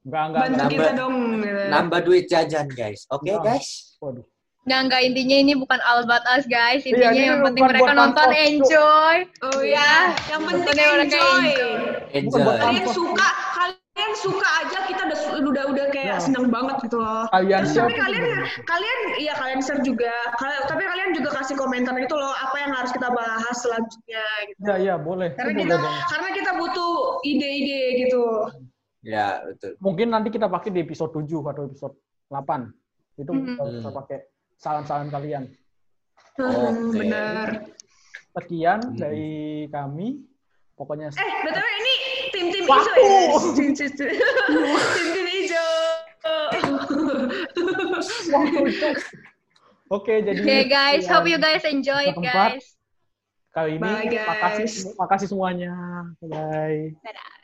Enggak, 0.02 0.22
enggak, 0.26 0.40
Bantu. 0.42 0.56
Nambah- 0.56 0.70
kita 0.72 0.90
dong. 0.94 1.14
gitu. 1.36 1.62
Nambah 1.68 2.00
duit 2.02 2.24
jajan, 2.26 2.66
guys. 2.68 3.00
Oke, 3.08 3.30
Nah. 3.30 3.42
guys? 3.42 3.68
Waduh. 3.98 4.24
Nah, 4.60 4.78
enggak 4.78 5.00
intinya 5.02 5.36
ini 5.38 5.52
bukan 5.54 5.80
all 5.82 6.04
about 6.04 6.20
us 6.28 6.44
guys. 6.44 6.84
Intinya 6.84 7.10
ini 7.10 7.24
yang 7.26 7.40
penting 7.42 7.64
mereka 7.64 7.80
buat 7.80 7.96
nonton 7.96 8.28
enjoy. 8.30 9.16
Oh 9.42 9.60
iya, 9.60 10.12
yang 10.28 10.42
penting 10.42 10.76
enjoy. 11.00 11.44
Buat 11.48 12.12
Enjoy. 12.12 12.56
Kalian 12.60 12.86
suka, 12.92 13.28
kalian 13.56 13.79
suka 14.12 14.48
aja 14.60 14.78
kita 14.84 15.02
udah 15.06 15.18
udah 15.40 15.64
udah 15.70 15.86
kayak 15.88 16.06
Ya. 16.10 16.16
seneng 16.18 16.50
banget 16.50 16.76
gitu 16.82 16.98
loh. 16.98 17.24
Kalian 17.30 17.62
Terus 17.62 17.72
share 17.72 17.86
tapi 17.86 17.96
kalian 17.96 18.22
gimana? 18.22 18.46
kalian 18.64 18.98
iya 19.16 19.32
kalian 19.34 19.60
share 19.60 19.80
juga. 19.80 20.12
Kal- 20.36 20.66
tapi 20.66 20.82
kalian 20.82 21.10
juga 21.12 21.30
kasih 21.32 21.54
komentar 21.54 21.94
gitu 21.96 22.14
loh 22.14 22.32
apa 22.32 22.56
yang 22.58 22.70
harus 22.70 22.90
kita 22.90 23.08
bahas 23.08 23.56
selanjutnya 23.56 24.24
gitu. 24.46 24.60
Ya, 24.66 24.76
ya, 24.76 24.94
boleh. 24.96 25.32
Karena 25.32 25.50
Itu 25.50 25.60
kita 25.62 25.74
boleh 25.74 25.86
banget. 25.86 26.04
karena 26.10 26.28
kita 26.34 26.50
butuh 26.54 26.92
ide-ide 27.22 27.80
gitu. 27.98 28.22
Ya, 29.00 29.26
betul. 29.42 29.70
Mungkin 29.78 30.06
nanti 30.10 30.28
kita 30.28 30.46
pakai 30.46 30.68
di 30.68 30.80
episode 30.82 31.10
7 31.10 31.24
atau 31.46 31.62
episode 31.64 31.94
8. 32.28 32.68
Itu 33.16 33.30
Hmm. 33.30 33.46
kita 33.48 33.62
bisa 33.70 33.90
pakai 33.94 34.18
saran-saran 34.54 35.08
kalian. 35.08 35.44
Hmm, 36.36 36.50
Oke. 36.90 36.98
benar. 36.98 37.48
Sekian 38.32 38.80
Hmm. 38.84 38.96
dari 38.96 39.30
kami. 39.66 40.20
Pokoknya 40.72 41.12
Eh, 41.12 41.28
btw 41.44 41.60
ini 41.76 41.94
tim-tim 42.40 42.64
Waduh. 42.64 42.88
hijau 42.88 43.04
ya 43.04 43.20
guys. 43.28 44.08
Tim-tim 44.96 45.26
hijau. 45.28 45.68
Oke, 49.90 50.22
jadi 50.22 50.40
Oke 50.40 50.58
guys, 50.70 51.02
sekian 51.04 51.12
hope 51.12 51.26
you 51.28 51.38
guys 51.38 51.64
enjoy 51.66 52.02
it 52.08 52.16
guys. 52.22 52.78
Kali 53.50 53.76
ini 53.76 53.82
Bye, 53.82 54.06
guys. 54.06 54.30
makasih 54.30 54.94
makasih 54.94 55.26
semuanya. 55.28 55.74
Bye. 56.22 56.94
Dadah. 57.02 57.39